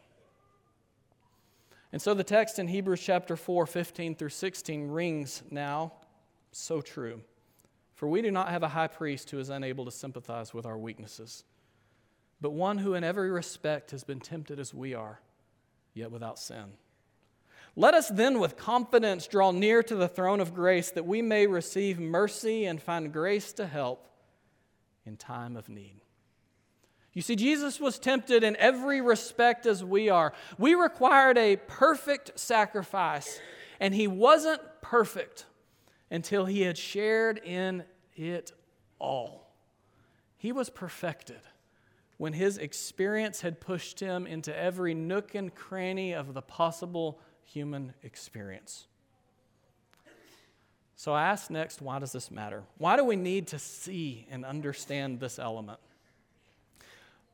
And 1.93 2.01
so 2.01 2.15
the 2.15 2.25
text 2.25 2.59
in 2.59 2.69
Hebrews 2.69 3.01
chapter 3.01 3.37
4, 3.37 3.67
15 3.67 4.15
through 4.15 4.29
16 4.29 4.89
rings 4.89 5.43
now 5.51 5.93
so 6.53 6.81
true. 6.81 7.21
For 7.95 8.09
we 8.09 8.23
do 8.23 8.31
not 8.31 8.49
have 8.49 8.63
a 8.63 8.69
high 8.69 8.87
priest 8.87 9.31
who 9.31 9.39
is 9.39 9.51
unable 9.51 9.85
to 9.85 9.91
sympathize 9.91 10.55
with 10.55 10.67
our 10.67 10.79
weaknesses, 10.79 11.45
but 12.41 12.53
one 12.53 12.79
who 12.79 12.95
in 12.95 13.05
every 13.05 13.31
respect 13.31 13.91
has 13.91 14.05
been 14.05 14.21
tempted 14.21 14.59
as 14.59 14.73
we 14.73 14.95
are, 14.95 15.21
yet 15.93 16.11
without 16.11 16.39
sin. 16.39 16.73
Let 17.77 17.95
us 17.95 18.09
then 18.09 18.41
with 18.41 18.57
confidence 18.57 19.27
draw 19.27 19.53
near 19.53 19.83
to 19.83 19.95
the 19.95 20.09
throne 20.09 20.41
of 20.41 20.55
grace 20.55 20.91
that 20.93 21.07
we 21.07 21.23
may 21.23 21.47
receive 21.47 22.01
mercy 22.01 22.65
and 22.65 22.81
find 22.81 23.13
grace 23.13 23.53
to 23.55 23.67
help 23.67 24.09
in 25.05 25.17
time 25.17 25.57
of 25.57 25.69
need. 25.69 26.01
You 27.13 27.23
see, 27.23 27.35
Jesus 27.35 27.81
was 27.81 27.99
tempted 27.99 28.45
in 28.45 28.57
every 28.57 29.01
respect 29.01 29.67
as 29.67 29.85
we 29.85 30.09
are. 30.09 30.33
We 30.59 30.75
required 30.75 31.39
a 31.39 31.57
perfect 31.57 32.39
sacrifice, 32.39 33.41
and 33.81 33.95
he 33.95 34.07
wasn't 34.07 34.61
perfect 34.81 35.47
until 36.11 36.45
he 36.45 36.63
had 36.63 36.79
shared 36.79 37.39
in 37.39 37.85
it 38.15 38.53
all. 39.01 39.53
He 40.37 40.53
was 40.53 40.71
perfected 40.71 41.41
when 42.17 42.33
his 42.33 42.59
experience 42.59 43.41
had 43.41 43.61
pushed 43.61 43.99
him 43.99 44.27
into 44.27 44.57
every 44.57 44.95
nook 44.95 45.35
and 45.35 45.55
cranny 45.55 46.13
of 46.13 46.35
the 46.35 46.43
possible 46.43 47.19
human 47.43 47.95
experience. 48.03 48.87
So 50.97 51.13
I 51.13 51.29
ask 51.29 51.51
next, 51.51 51.81
why 51.81 51.99
does 51.99 52.13
this 52.13 52.31
matter? 52.31 52.63
Why 52.77 52.97
do 52.97 53.05
we 53.05 53.17
need 53.17 53.49
to 53.49 53.59
see 53.59 54.27
and 54.31 54.45
understand 54.45 55.19
this 55.19 55.39
element? 55.39 55.81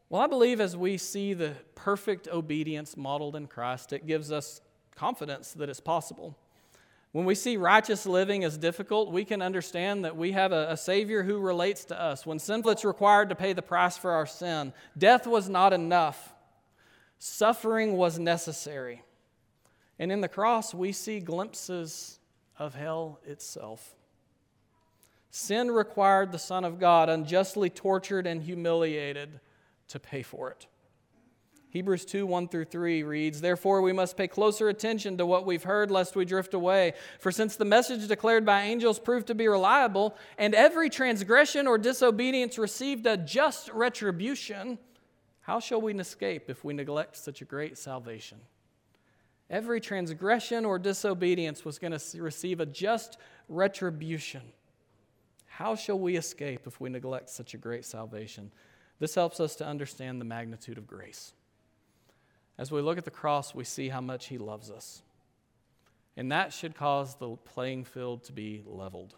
Well, 0.09 0.23
I 0.23 0.29
believe 0.29 0.61
as 0.61 0.77
we 0.77 0.99
see 0.99 1.35
the 1.35 1.55
perfect 1.75 2.29
obedience 2.29 2.97
modeled 2.97 3.35
in 3.35 3.49
Christ, 3.49 3.93
it 3.93 4.07
gives 4.07 4.31
us 4.31 4.61
confidence 4.95 5.53
that 5.55 5.69
it's 5.69 5.81
possible. 5.81 6.37
When 7.11 7.25
we 7.25 7.35
see 7.35 7.57
righteous 7.57 8.07
living 8.07 8.45
as 8.45 8.59
difficult, 8.59 9.11
we 9.11 9.25
can 9.25 9.43
understand 9.43 10.05
that 10.05 10.17
we 10.17 10.33
have 10.33 10.53
a, 10.53 10.73
a, 10.73 10.77
Savior 10.77 11.23
who 11.23 11.39
relates 11.39 11.87
to 11.87 12.01
us. 12.01 12.27
When 12.27 12.39
sinful's 12.39 12.85
required 12.85 13.31
to 13.31 13.35
pay 13.35 13.53
the 13.53 13.63
price 13.63 13.97
for 13.97 14.13
our 14.13 14.27
sin, 14.27 14.73
death 14.97 15.27
was 15.27 15.49
not 15.49 15.73
enough, 15.73 16.35
suffering 17.19 17.97
was 17.97 18.19
necessary. 18.19 19.03
And 19.99 20.13
in 20.13 20.21
the 20.21 20.29
cross, 20.29 20.75
we 20.75 20.93
see 20.93 21.21
glimpses 21.21 22.19
of 22.59 22.75
hell 22.75 23.19
itself. 23.27 23.95
Sin 25.31 25.71
required 25.71 26.33
the 26.33 26.39
Son 26.39 26.65
of 26.65 26.79
God, 26.79 27.09
unjustly 27.09 27.71
tortured 27.71 28.27
and 28.27 28.43
humiliated, 28.43 29.41
to 29.89 30.01
pay 30.01 30.23
for 30.23 30.51
it. 30.51 30.67
Hebrews 31.71 32.07
2 32.07 32.27
1 32.27 32.49
through 32.49 32.65
3 32.65 33.03
reads, 33.03 33.41
Therefore, 33.41 33.83
we 33.83 33.93
must 33.93 34.17
pay 34.17 34.29
closer 34.29 34.69
attention 34.69 35.19
to 35.19 35.27
what 35.27 35.45
we've 35.45 35.65
heard, 35.65 35.91
lest 35.91 36.17
we 36.17 36.25
drift 36.25 36.55
away. 36.55 36.95
For 37.21 37.31
since 37.31 37.57
the 37.57 37.67
message 37.67 38.09
declared 38.09 38.47
by 38.47 38.63
angels 38.63 38.99
proved 38.99 39.27
to 39.27 39.35
be 39.35 39.47
reliable, 39.47 40.17
and 40.39 40.55
every 40.55 40.89
transgression 40.89 41.67
or 41.67 41.77
disobedience 41.77 42.57
received 42.57 43.07
a 43.07 43.19
just 43.19 43.69
retribution, 43.71 44.79
how 45.41 45.61
shall 45.61 45.81
we 45.81 45.93
escape 45.95 46.49
if 46.49 46.65
we 46.65 46.73
neglect 46.73 47.17
such 47.17 47.43
a 47.43 47.45
great 47.45 47.77
salvation? 47.77 48.39
Every 49.51 49.81
transgression 49.81 50.65
or 50.65 50.79
disobedience 50.79 51.65
was 51.65 51.79
going 51.79 51.97
to 51.97 52.23
receive 52.23 52.59
a 52.61 52.67
just 52.67 53.19
retribution. 53.49 54.43
How 55.45 55.75
shall 55.75 55.99
we 55.99 56.17
escape 56.17 56.67
if 56.67 56.81
we 56.81 56.91
neglect 56.91 57.29
such 57.29 57.55
a 57.55 57.59
great 57.59 57.85
salvation? 57.85 58.51
This 58.99 59.15
helps 59.15 59.41
us 59.41 59.57
to 59.57 59.67
understand 59.67 60.21
the 60.21 60.25
magnitude 60.25 60.79
of 60.79 60.87
grace. 60.87 61.33
As 62.59 62.71
we 62.71 62.81
look 62.81 62.99
at 62.99 63.05
the 63.05 63.11
cross, 63.11 63.55
we 63.55 63.65
see 63.65 63.89
how 63.91 64.01
much 64.01 64.27
He 64.27 64.39
loves 64.39 64.71
us. 64.71 65.03
And 66.17 66.33
that 66.33 66.53
should 66.53 66.75
cause 66.75 67.17
the 67.17 67.37
playing 67.37 67.85
field 67.85 68.25
to 68.25 68.33
be 68.33 68.63
leveled. 68.67 69.15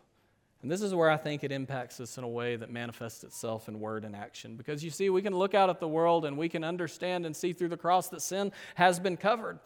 And 0.63 0.71
this 0.71 0.83
is 0.83 0.93
where 0.93 1.09
I 1.09 1.17
think 1.17 1.45
it 1.45 1.53
impacts 1.53 2.01
us 2.01 2.19
in 2.19 2.25
a 2.25 2.29
way 2.29 2.57
that 2.57 2.71
manifests 2.71 3.23
itself 3.23 3.69
in 3.69 3.79
word 3.79 4.05
and 4.05 4.17
action. 4.17 4.57
Because 4.57 4.83
you 4.83 4.91
see, 4.91 5.09
we 5.09 5.23
can 5.23 5.37
look 5.37 5.55
out 5.55 5.71
at 5.71 5.79
the 5.79 5.87
world 5.87 6.25
and 6.25 6.37
we 6.37 6.49
can 6.49 6.65
understand 6.65 7.25
and 7.25 7.37
see 7.37 7.53
through 7.53 7.69
the 7.69 7.77
cross 7.77 8.09
that 8.09 8.23
sin 8.23 8.51
has 8.75 8.99
been 8.99 9.17
covered. 9.17 9.61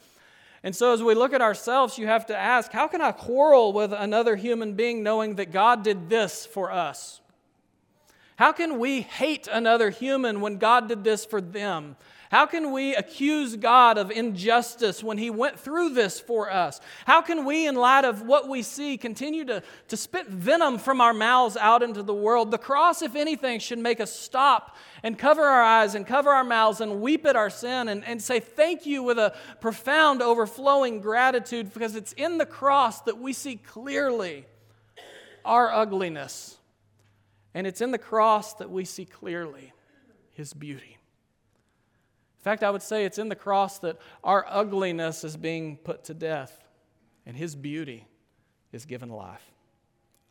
And 0.62 0.76
so, 0.76 0.92
as 0.92 1.02
we 1.02 1.14
look 1.14 1.32
at 1.32 1.40
ourselves, 1.40 1.96
you 1.96 2.06
have 2.06 2.26
to 2.26 2.36
ask 2.36 2.70
how 2.70 2.86
can 2.88 3.00
I 3.00 3.12
quarrel 3.12 3.72
with 3.72 3.92
another 3.92 4.36
human 4.36 4.74
being 4.74 5.02
knowing 5.02 5.36
that 5.36 5.50
God 5.50 5.82
did 5.82 6.10
this 6.10 6.44
for 6.44 6.70
us? 6.70 7.21
How 8.42 8.50
can 8.50 8.80
we 8.80 9.02
hate 9.02 9.46
another 9.46 9.90
human 9.90 10.40
when 10.40 10.56
God 10.56 10.88
did 10.88 11.04
this 11.04 11.24
for 11.24 11.40
them? 11.40 11.94
How 12.28 12.44
can 12.44 12.72
we 12.72 12.92
accuse 12.92 13.54
God 13.54 13.98
of 13.98 14.10
injustice 14.10 15.00
when 15.00 15.16
He 15.16 15.30
went 15.30 15.60
through 15.60 15.90
this 15.90 16.18
for 16.18 16.50
us? 16.50 16.80
How 17.06 17.22
can 17.22 17.44
we, 17.44 17.68
in 17.68 17.76
light 17.76 18.04
of 18.04 18.22
what 18.22 18.48
we 18.48 18.62
see, 18.62 18.98
continue 18.98 19.44
to, 19.44 19.62
to 19.86 19.96
spit 19.96 20.26
venom 20.26 20.78
from 20.78 21.00
our 21.00 21.14
mouths 21.14 21.56
out 21.56 21.84
into 21.84 22.02
the 22.02 22.12
world? 22.12 22.50
The 22.50 22.58
cross, 22.58 23.00
if 23.00 23.14
anything, 23.14 23.60
should 23.60 23.78
make 23.78 24.00
us 24.00 24.12
stop 24.12 24.76
and 25.04 25.16
cover 25.16 25.42
our 25.42 25.62
eyes 25.62 25.94
and 25.94 26.04
cover 26.04 26.30
our 26.30 26.42
mouths 26.42 26.80
and 26.80 27.00
weep 27.00 27.24
at 27.26 27.36
our 27.36 27.48
sin 27.48 27.86
and, 27.86 28.04
and 28.04 28.20
say 28.20 28.40
thank 28.40 28.86
you 28.86 29.04
with 29.04 29.20
a 29.20 29.36
profound, 29.60 30.20
overflowing 30.20 31.00
gratitude 31.00 31.72
because 31.72 31.94
it's 31.94 32.12
in 32.14 32.38
the 32.38 32.46
cross 32.46 33.02
that 33.02 33.18
we 33.18 33.34
see 33.34 33.54
clearly 33.54 34.46
our 35.44 35.72
ugliness. 35.72 36.58
And 37.54 37.66
it's 37.66 37.80
in 37.80 37.90
the 37.90 37.98
cross 37.98 38.54
that 38.54 38.70
we 38.70 38.84
see 38.84 39.04
clearly 39.04 39.72
His 40.32 40.52
beauty. 40.52 40.98
In 42.38 42.42
fact, 42.42 42.64
I 42.64 42.70
would 42.70 42.82
say 42.82 43.04
it's 43.04 43.18
in 43.18 43.28
the 43.28 43.36
cross 43.36 43.78
that 43.80 43.98
our 44.24 44.44
ugliness 44.48 45.22
is 45.22 45.36
being 45.36 45.76
put 45.76 46.04
to 46.04 46.14
death 46.14 46.62
and 47.26 47.36
his 47.36 47.54
beauty 47.54 48.06
is 48.72 48.84
given 48.84 49.08
life. 49.08 49.44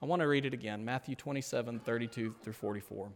I 0.01 0.05
want 0.05 0.21
to 0.21 0.27
read 0.27 0.45
it 0.45 0.53
again 0.53 0.83
Matthew 0.83 1.15
27 1.15 1.79
32 1.79 2.35
through 2.43 2.53
44. 2.53 3.11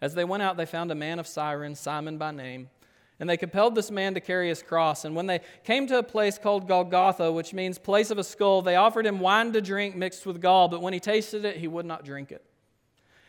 As 0.00 0.14
they 0.14 0.24
went 0.24 0.42
out, 0.42 0.56
they 0.56 0.66
found 0.66 0.90
a 0.90 0.94
man 0.94 1.18
of 1.18 1.26
Cyrene, 1.26 1.74
Simon 1.74 2.18
by 2.18 2.30
name. 2.30 2.70
And 3.18 3.30
they 3.30 3.38
compelled 3.38 3.74
this 3.74 3.90
man 3.90 4.12
to 4.12 4.20
carry 4.20 4.48
his 4.48 4.62
cross. 4.62 5.06
And 5.06 5.16
when 5.16 5.26
they 5.26 5.40
came 5.64 5.86
to 5.86 5.98
a 5.98 6.02
place 6.02 6.36
called 6.36 6.68
Golgotha, 6.68 7.32
which 7.32 7.54
means 7.54 7.78
place 7.78 8.10
of 8.10 8.18
a 8.18 8.24
skull, 8.24 8.60
they 8.60 8.76
offered 8.76 9.06
him 9.06 9.20
wine 9.20 9.54
to 9.54 9.62
drink 9.62 9.96
mixed 9.96 10.26
with 10.26 10.42
gall. 10.42 10.68
But 10.68 10.82
when 10.82 10.92
he 10.92 11.00
tasted 11.00 11.46
it, 11.46 11.56
he 11.56 11.66
would 11.66 11.86
not 11.86 12.04
drink 12.04 12.30
it. 12.30 12.44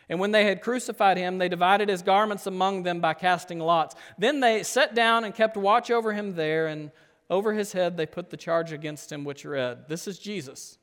And 0.08 0.18
when 0.18 0.30
they 0.30 0.44
had 0.44 0.62
crucified 0.62 1.18
him, 1.18 1.38
they 1.38 1.48
divided 1.48 1.88
his 1.88 2.02
garments 2.02 2.46
among 2.46 2.82
them 2.82 3.00
by 3.00 3.14
casting 3.14 3.58
lots. 3.58 3.94
Then 4.16 4.40
they 4.40 4.62
sat 4.62 4.94
down 4.94 5.24
and 5.24 5.34
kept 5.34 5.56
watch 5.56 5.90
over 5.90 6.12
him 6.12 6.34
there, 6.34 6.66
and 6.66 6.90
over 7.28 7.52
his 7.52 7.72
head 7.72 7.96
they 7.96 8.06
put 8.06 8.30
the 8.30 8.36
charge 8.36 8.72
against 8.72 9.12
him, 9.12 9.24
which 9.24 9.44
read, 9.44 9.88
This 9.88 10.08
is 10.08 10.18
Jesus, 10.18 10.78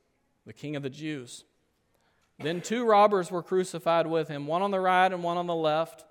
the 0.46 0.52
King 0.52 0.76
of 0.76 0.82
the 0.82 0.90
Jews. 0.90 1.44
Then 2.38 2.60
two 2.60 2.84
robbers 2.84 3.30
were 3.30 3.42
crucified 3.42 4.06
with 4.06 4.28
him, 4.28 4.46
one 4.46 4.62
on 4.62 4.70
the 4.70 4.80
right 4.80 5.10
and 5.10 5.22
one 5.22 5.38
on 5.38 5.46
the 5.46 5.54
left. 5.54 6.04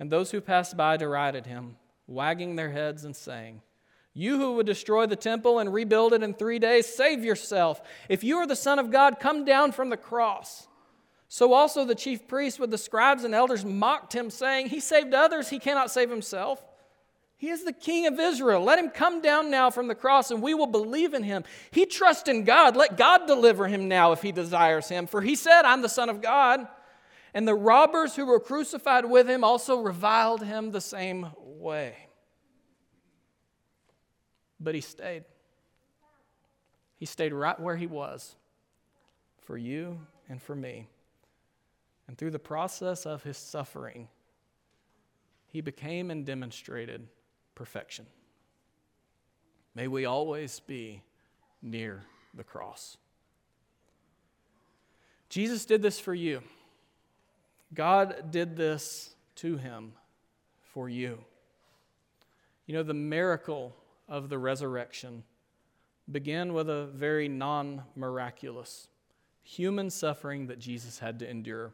And 0.00 0.10
those 0.10 0.32
who 0.32 0.40
passed 0.40 0.76
by 0.76 0.96
derided 0.96 1.46
him, 1.46 1.76
wagging 2.06 2.56
their 2.56 2.70
heads 2.70 3.04
and 3.04 3.14
saying, 3.14 3.62
You 4.12 4.36
who 4.38 4.54
would 4.54 4.66
destroy 4.66 5.06
the 5.06 5.16
temple 5.16 5.60
and 5.60 5.72
rebuild 5.72 6.12
it 6.12 6.24
in 6.24 6.34
three 6.34 6.58
days, 6.58 6.86
save 6.86 7.24
yourself. 7.24 7.80
If 8.08 8.24
you 8.24 8.38
are 8.38 8.46
the 8.46 8.56
Son 8.56 8.78
of 8.78 8.90
God, 8.90 9.20
come 9.20 9.44
down 9.44 9.72
from 9.72 9.90
the 9.90 9.96
cross. 9.96 10.66
So 11.34 11.52
also 11.52 11.84
the 11.84 11.96
chief 11.96 12.28
priests 12.28 12.60
with 12.60 12.70
the 12.70 12.78
scribes 12.78 13.24
and 13.24 13.34
elders 13.34 13.64
mocked 13.64 14.12
him, 14.12 14.30
saying, 14.30 14.68
He 14.68 14.78
saved 14.78 15.12
others, 15.14 15.50
he 15.50 15.58
cannot 15.58 15.90
save 15.90 16.08
himself. 16.08 16.64
He 17.36 17.48
is 17.48 17.64
the 17.64 17.72
king 17.72 18.06
of 18.06 18.20
Israel. 18.20 18.62
Let 18.62 18.78
him 18.78 18.88
come 18.88 19.20
down 19.20 19.50
now 19.50 19.68
from 19.70 19.88
the 19.88 19.96
cross, 19.96 20.30
and 20.30 20.40
we 20.40 20.54
will 20.54 20.68
believe 20.68 21.12
in 21.12 21.24
him. 21.24 21.42
He 21.72 21.86
trusts 21.86 22.28
in 22.28 22.44
God. 22.44 22.76
Let 22.76 22.96
God 22.96 23.26
deliver 23.26 23.66
him 23.66 23.88
now 23.88 24.12
if 24.12 24.22
he 24.22 24.30
desires 24.30 24.88
him. 24.88 25.08
For 25.08 25.22
he 25.22 25.34
said, 25.34 25.62
I'm 25.62 25.82
the 25.82 25.88
Son 25.88 26.08
of 26.08 26.22
God. 26.22 26.68
And 27.34 27.48
the 27.48 27.54
robbers 27.56 28.14
who 28.14 28.26
were 28.26 28.38
crucified 28.38 29.04
with 29.04 29.28
him 29.28 29.42
also 29.42 29.80
reviled 29.80 30.44
him 30.44 30.70
the 30.70 30.80
same 30.80 31.26
way. 31.36 31.96
But 34.60 34.76
he 34.76 34.80
stayed. 34.80 35.24
He 36.94 37.06
stayed 37.06 37.32
right 37.32 37.58
where 37.58 37.74
he 37.74 37.88
was 37.88 38.36
for 39.40 39.58
you 39.58 39.98
and 40.28 40.40
for 40.40 40.54
me. 40.54 40.86
And 42.06 42.18
through 42.18 42.32
the 42.32 42.38
process 42.38 43.06
of 43.06 43.22
his 43.22 43.36
suffering, 43.36 44.08
he 45.46 45.60
became 45.60 46.10
and 46.10 46.26
demonstrated 46.26 47.06
perfection. 47.54 48.06
May 49.74 49.88
we 49.88 50.04
always 50.04 50.60
be 50.60 51.02
near 51.62 52.02
the 52.34 52.44
cross. 52.44 52.96
Jesus 55.28 55.64
did 55.64 55.82
this 55.82 55.98
for 55.98 56.14
you. 56.14 56.42
God 57.72 58.30
did 58.30 58.56
this 58.56 59.14
to 59.36 59.56
him 59.56 59.92
for 60.62 60.88
you. 60.88 61.18
You 62.66 62.74
know, 62.74 62.82
the 62.82 62.94
miracle 62.94 63.74
of 64.08 64.28
the 64.28 64.38
resurrection 64.38 65.24
began 66.10 66.52
with 66.52 66.68
a 66.68 66.86
very 66.86 67.28
non 67.28 67.82
miraculous 67.96 68.88
human 69.42 69.90
suffering 69.90 70.46
that 70.46 70.58
Jesus 70.58 70.98
had 70.98 71.18
to 71.18 71.28
endure. 71.28 71.72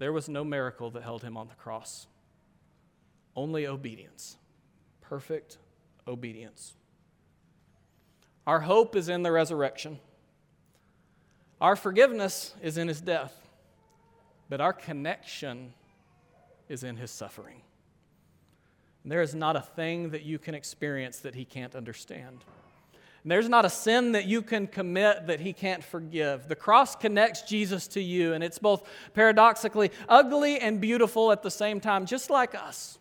There 0.00 0.14
was 0.14 0.30
no 0.30 0.44
miracle 0.44 0.90
that 0.92 1.02
held 1.02 1.22
him 1.22 1.36
on 1.36 1.48
the 1.48 1.54
cross, 1.54 2.06
only 3.36 3.66
obedience, 3.66 4.38
perfect 5.02 5.58
obedience. 6.08 6.72
Our 8.46 8.60
hope 8.60 8.96
is 8.96 9.10
in 9.10 9.22
the 9.22 9.30
resurrection. 9.30 9.98
Our 11.60 11.76
forgiveness 11.76 12.54
is 12.62 12.78
in 12.78 12.88
his 12.88 13.02
death, 13.02 13.46
but 14.48 14.62
our 14.62 14.72
connection 14.72 15.74
is 16.66 16.82
in 16.82 16.96
his 16.96 17.10
suffering. 17.10 17.60
And 19.02 19.12
there 19.12 19.20
is 19.20 19.34
not 19.34 19.54
a 19.54 19.60
thing 19.60 20.12
that 20.12 20.22
you 20.22 20.38
can 20.38 20.54
experience 20.54 21.18
that 21.18 21.34
he 21.34 21.44
can't 21.44 21.74
understand. 21.74 22.38
And 23.22 23.30
there's 23.30 23.48
not 23.48 23.64
a 23.64 23.70
sin 23.70 24.12
that 24.12 24.26
you 24.26 24.40
can 24.40 24.66
commit 24.66 25.26
that 25.26 25.40
he 25.40 25.52
can't 25.52 25.84
forgive. 25.84 26.48
The 26.48 26.56
cross 26.56 26.96
connects 26.96 27.42
Jesus 27.42 27.86
to 27.88 28.00
you, 28.00 28.32
and 28.32 28.42
it's 28.42 28.58
both 28.58 28.88
paradoxically 29.12 29.90
ugly 30.08 30.58
and 30.58 30.80
beautiful 30.80 31.30
at 31.30 31.42
the 31.42 31.50
same 31.50 31.80
time, 31.80 32.06
just 32.06 32.30
like 32.30 32.54
us. 32.54 32.98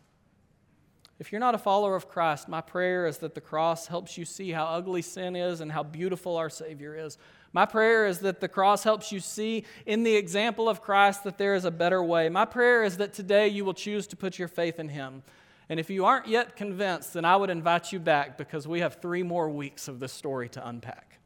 If 1.19 1.33
you're 1.33 1.39
not 1.39 1.55
a 1.55 1.59
follower 1.59 1.95
of 1.95 2.07
Christ, 2.07 2.47
my 2.47 2.61
prayer 2.61 3.05
is 3.05 3.17
that 3.17 3.35
the 3.35 3.41
cross 3.41 3.87
helps 3.87 4.17
you 4.17 4.23
see 4.23 4.51
how 4.51 4.65
ugly 4.65 5.01
sin 5.01 5.35
is 5.35 5.59
and 5.59 5.69
how 5.69 5.83
beautiful 5.83 6.37
our 6.37 6.49
Savior 6.49 6.95
is. 6.95 7.17
My 7.51 7.65
prayer 7.65 8.05
is 8.05 8.19
that 8.19 8.39
the 8.39 8.47
cross 8.47 8.83
helps 8.83 9.11
you 9.11 9.19
see 9.19 9.65
in 9.85 10.03
the 10.03 10.15
example 10.15 10.69
of 10.69 10.81
Christ 10.81 11.25
that 11.25 11.37
there 11.37 11.55
is 11.55 11.65
a 11.65 11.71
better 11.71 12.01
way. 12.01 12.29
My 12.29 12.45
prayer 12.45 12.83
is 12.83 12.97
that 12.97 13.13
today 13.13 13.49
you 13.49 13.65
will 13.65 13.73
choose 13.73 14.07
to 14.07 14.15
put 14.15 14.39
your 14.39 14.47
faith 14.47 14.79
in 14.79 14.87
Him. 14.87 15.23
And 15.69 15.79
if 15.79 15.89
you 15.91 16.05
aren't 16.05 16.27
yet 16.27 16.55
convinced, 16.55 17.13
then 17.13 17.25
I 17.25 17.35
would 17.35 17.51
invite 17.51 17.91
you 17.91 17.99
back 17.99 18.37
because 18.37 18.67
we 18.67 18.79
have 18.79 18.95
three 18.95 19.21
more 19.21 19.49
weeks 19.49 19.87
of 19.87 19.99
this 19.99 20.11
story 20.11 20.49
to 20.49 20.67
unpack. 20.67 21.19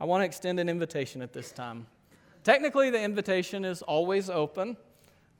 I 0.00 0.06
want 0.06 0.22
to 0.22 0.24
extend 0.24 0.58
an 0.58 0.68
invitation 0.68 1.20
at 1.20 1.34
this 1.34 1.52
time. 1.52 1.86
Technically, 2.44 2.90
the 2.90 3.02
invitation 3.02 3.64
is 3.64 3.82
always 3.82 4.30
open. 4.30 4.76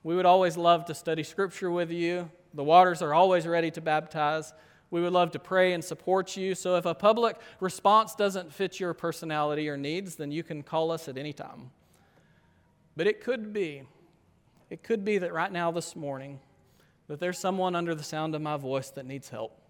We 0.03 0.15
would 0.15 0.27
always 0.27 0.57
love 0.57 0.85
to 0.87 0.95
study 0.95 1.23
Scripture 1.23 1.71
with 1.71 1.91
you. 1.91 2.31
The 2.53 2.65
waters 2.65 3.01
are 3.01 3.15
always 3.15 3.47
ready 3.47 3.71
to 3.73 3.81
baptize. 3.81 4.53
We 4.91 5.01
would 5.01 5.13
love 5.13 5.31
to 5.33 5.39
pray 5.39 5.73
and 5.73 5.85
support 5.85 6.37
you. 6.37 6.55
So 6.55 6.77
if 6.77 6.87
a 6.87 6.95
public 6.95 7.39
response 7.61 8.15
doesn't 8.15 8.53
fit 8.53 8.79
your 8.79 8.95
personality 8.95 9.69
or 9.69 9.77
needs, 9.77 10.17
then 10.17 10.31
you 10.31 10.43
can 10.43 10.63
call 10.63 10.91
us 10.91 11.09
at 11.09 11.19
any 11.19 11.33
time. 11.33 11.71
But 12.97 13.07
it 13.07 13.21
could 13.21 13.53
be, 13.53 13.83
it 14.71 14.83
could 14.83 15.05
be 15.05 15.19
that 15.19 15.33
right 15.33 15.53
now, 15.53 15.71
this 15.71 15.97
morning, 15.97 16.41
that 17.09 17.21
there's 17.21 17.39
someone 17.39 17.75
under 17.75 17.95
the 17.95 18.03
sound 18.03 18.35
of 18.35 18.43
my 18.43 18.57
voice 18.57 18.91
that 18.91 19.07
needs 19.07 19.29
help. 19.29 19.61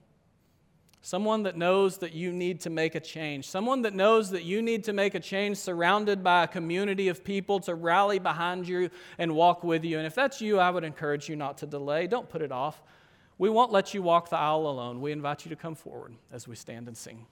Someone 1.03 1.45
that 1.45 1.57
knows 1.57 1.99
that 1.99 2.15
you 2.15 2.33
need 2.33 2.61
to 2.63 2.71
make 2.71 2.97
a 2.97 3.01
change. 3.01 3.49
Someone 3.49 3.83
that 3.83 3.95
knows 3.95 4.31
that 4.31 4.43
you 4.43 4.61
need 4.61 4.83
to 4.85 4.93
make 4.93 5.15
a 5.15 5.21
change 5.21 5.57
surrounded 5.57 6.25
by 6.25 6.43
a 6.43 6.49
community 6.49 7.07
of 7.07 7.23
people 7.23 7.61
to 7.61 7.77
rally 7.77 8.19
behind 8.19 8.67
you 8.67 8.91
and 9.17 9.37
walk 9.37 9.63
with 9.63 9.85
you. 9.85 9.99
And 9.99 10.07
if 10.07 10.17
that's 10.17 10.41
you, 10.41 10.59
I 10.59 10.69
would 10.69 10.83
encourage 10.83 11.29
you 11.29 11.37
not 11.37 11.59
to 11.59 11.67
delay. 11.67 12.09
Don't 12.09 12.29
put 12.29 12.43
it 12.43 12.51
off. 12.51 12.83
We 13.39 13.51
won't 13.51 13.71
let 13.71 13.95
you 13.95 14.03
walk 14.03 14.31
the 14.31 14.37
aisle 14.37 14.67
alone. 14.67 15.01
We 15.01 15.13
invite 15.13 15.45
you 15.45 15.51
to 15.51 15.57
come 15.57 15.77
forward 15.77 16.15
as 16.33 16.49
we 16.49 16.57
stand 16.57 16.89
and 16.89 16.97
sing. 16.97 17.27